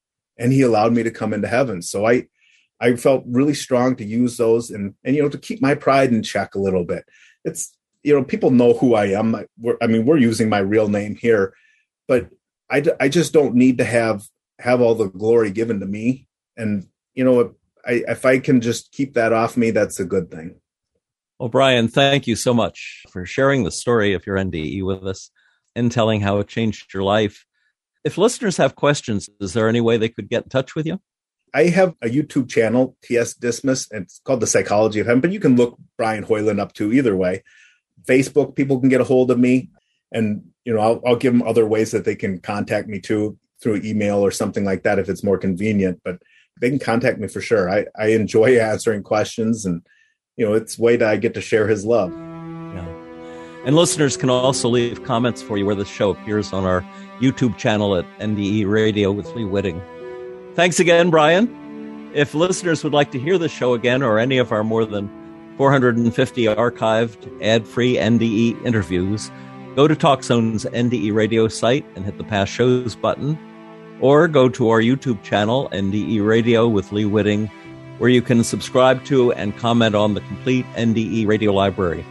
[0.42, 1.82] And he allowed me to come into heaven.
[1.82, 2.28] So I
[2.80, 6.12] I felt really strong to use those and and you know to keep my pride
[6.12, 7.06] in check a little bit.
[7.46, 9.36] It's you know people know who I am.
[9.36, 9.46] I,
[9.82, 11.54] I mean we're using my real name here,
[12.08, 12.30] but
[12.70, 14.24] I I just don't need to have
[14.60, 16.28] have all the glory given to me.
[16.58, 20.32] And you know I, if I can just keep that off me, that's a good
[20.32, 20.56] thing.
[21.40, 25.32] Well, Brian, thank you so much for sharing the story of your NDE with us
[25.76, 27.46] and telling how it changed your life.
[28.04, 31.00] If listeners have questions, is there any way they could get in touch with you?
[31.54, 35.32] I have a YouTube channel, TS Dismas, and it's called The Psychology of Heaven, but
[35.32, 37.44] you can look Brian Hoyland up too either way.
[38.06, 39.70] Facebook, people can get a hold of me,
[40.12, 43.38] and you know I'll, I'll give them other ways that they can contact me too
[43.62, 46.00] through email or something like that if it's more convenient.
[46.04, 46.20] But
[46.60, 47.70] they can contact me for sure.
[47.70, 49.82] I, I enjoy answering questions, and
[50.38, 52.12] you know it's way that I get to share His love.
[52.14, 52.88] Yeah,
[53.66, 56.84] and listeners can also leave comments for you where the show appears on our
[57.22, 59.82] YouTube channel at NDE Radio with Lee Witting.
[60.56, 62.12] Thanks again, Brian.
[62.14, 65.10] If listeners would like to hear the show again or any of our more than
[65.58, 69.32] 450 archived ad-free NDE interviews,
[69.76, 73.38] go to TalkZone's NDE radio site and hit the past shows button
[74.02, 77.48] or go to our YouTube channel, NDE Radio with Lee Witting,
[78.00, 82.04] where you can subscribe to and comment on the complete NDE Radio library.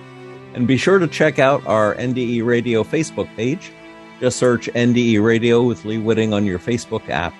[0.55, 3.73] And be sure to check out our NDE Radio Facebook page.
[4.21, 7.35] Just search NDE Radio with Lee Witting on your Facebook app.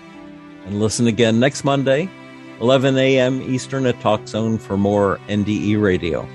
[0.65, 2.09] And listen again next Monday,
[2.61, 3.43] 11 a.m.
[3.43, 6.27] Eastern at TalkZone for more NDE Radio.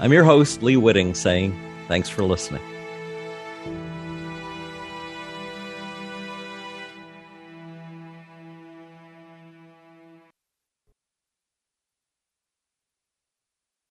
[0.00, 2.62] I'm your host, Lee Witting, saying thanks for listening.